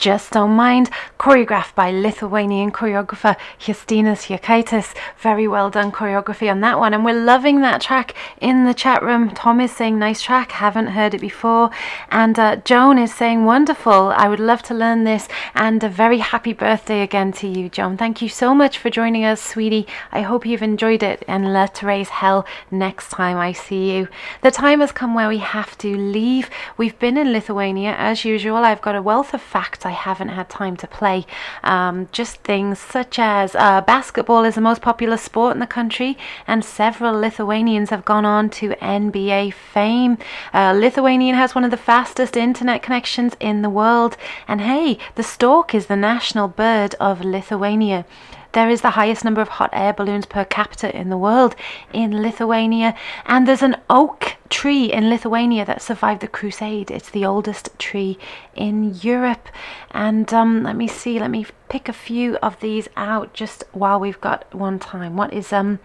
[0.03, 4.93] Just Don't Mind, choreographed by Lithuanian choreographer Justinas Jakaitis.
[5.17, 9.01] Very well done choreography on that one, and we're loving that track in the chat
[9.01, 9.29] room.
[9.29, 11.69] Tom is saying, Nice track, haven't heard it before.
[12.11, 15.29] And uh, Joan is saying, Wonderful, I would love to learn this.
[15.63, 17.95] And a very happy birthday again to you, John.
[17.95, 19.87] Thank you so much for joining us, sweetie.
[20.11, 24.09] I hope you've enjoyed it, and let's raise hell next time I see you.
[24.41, 26.49] The time has come where we have to leave.
[26.75, 28.57] We've been in Lithuania as usual.
[28.57, 31.25] I've got a wealth of facts I haven't had time to play.
[31.63, 36.17] Um, just things such as uh, basketball is the most popular sport in the country,
[36.45, 40.17] and several Lithuanians have gone on to NBA fame.
[40.53, 45.23] Uh, Lithuanian has one of the fastest internet connections in the world, and hey, the
[45.53, 48.05] stork is the national bird of Lithuania.
[48.53, 51.55] There is the highest number of hot air balloons per capita in the world
[51.93, 52.95] in Lithuania,
[53.27, 56.89] and there's an oak tree in Lithuania that survived the crusade.
[56.89, 58.17] It's the oldest tree
[58.55, 59.47] in Europe.
[59.91, 63.99] And um, let me see, let me pick a few of these out just while
[63.99, 65.15] we've got one time.
[65.15, 65.77] What is um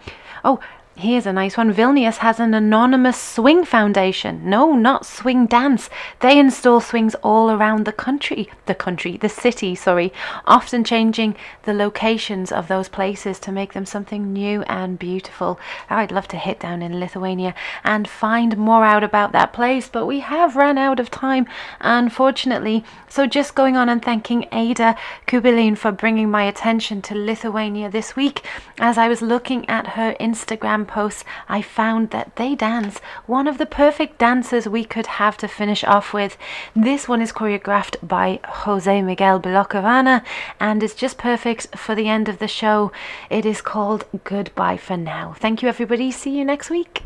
[0.43, 0.59] oh
[0.99, 1.73] Here's a nice one.
[1.73, 4.49] Vilnius has an anonymous swing foundation.
[4.49, 5.89] No, not swing dance.
[6.19, 10.11] They install swings all around the country, the country, the city, sorry,
[10.45, 15.57] often changing the locations of those places to make them something new and beautiful.
[15.89, 17.55] I'd love to hit down in Lithuania
[17.85, 21.47] and find more out about that place, but we have run out of time,
[21.79, 22.83] unfortunately.
[23.07, 24.97] So just going on and thanking Ada
[25.27, 28.45] Kubilin for bringing my attention to Lithuania this week.
[28.79, 33.57] As I was looking at her Instagram posts, I found that they dance one of
[33.57, 36.37] the perfect dances we could have to finish off with.
[36.75, 40.21] This one is choreographed by Jose Miguel Belloque Vane
[40.59, 42.91] and is just perfect for the end of the show.
[43.29, 45.35] It is called Goodbye for Now.
[45.39, 46.11] Thank you, everybody.
[46.11, 47.03] See you next week.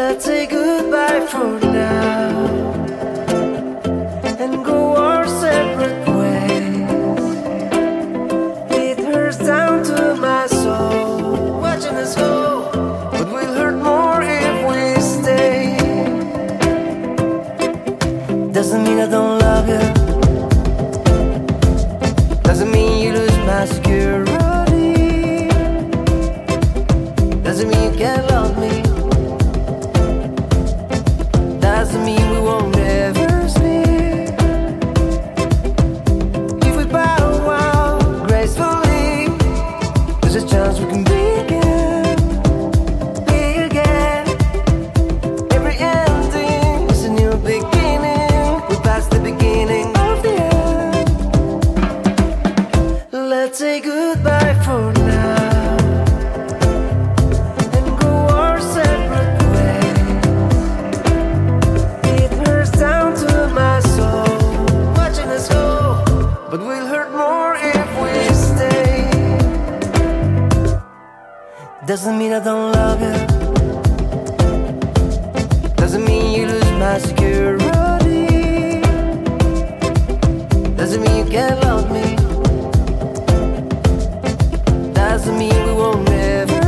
[0.00, 2.30] Let's say goodbye for now
[4.24, 7.24] and go our separate ways.
[8.72, 10.59] It hurts down to my soul
[18.62, 19.99] doesn't mean I don't love you.
[71.90, 73.26] Doesn't mean I don't love you.
[75.74, 77.66] Doesn't mean you lose my security.
[80.76, 82.14] Doesn't mean you can't love me.
[84.92, 86.59] Doesn't mean we won't ever.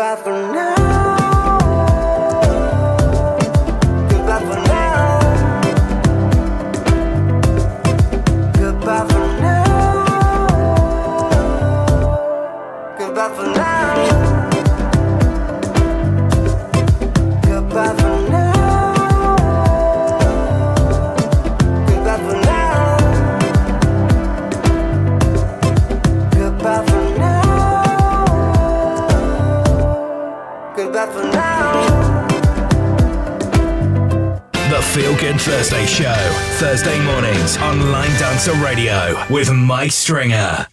[0.00, 0.99] goodbye for now.
[35.60, 40.69] Thursday show, Thursday mornings on Line Dancer Radio with Mike Stringer.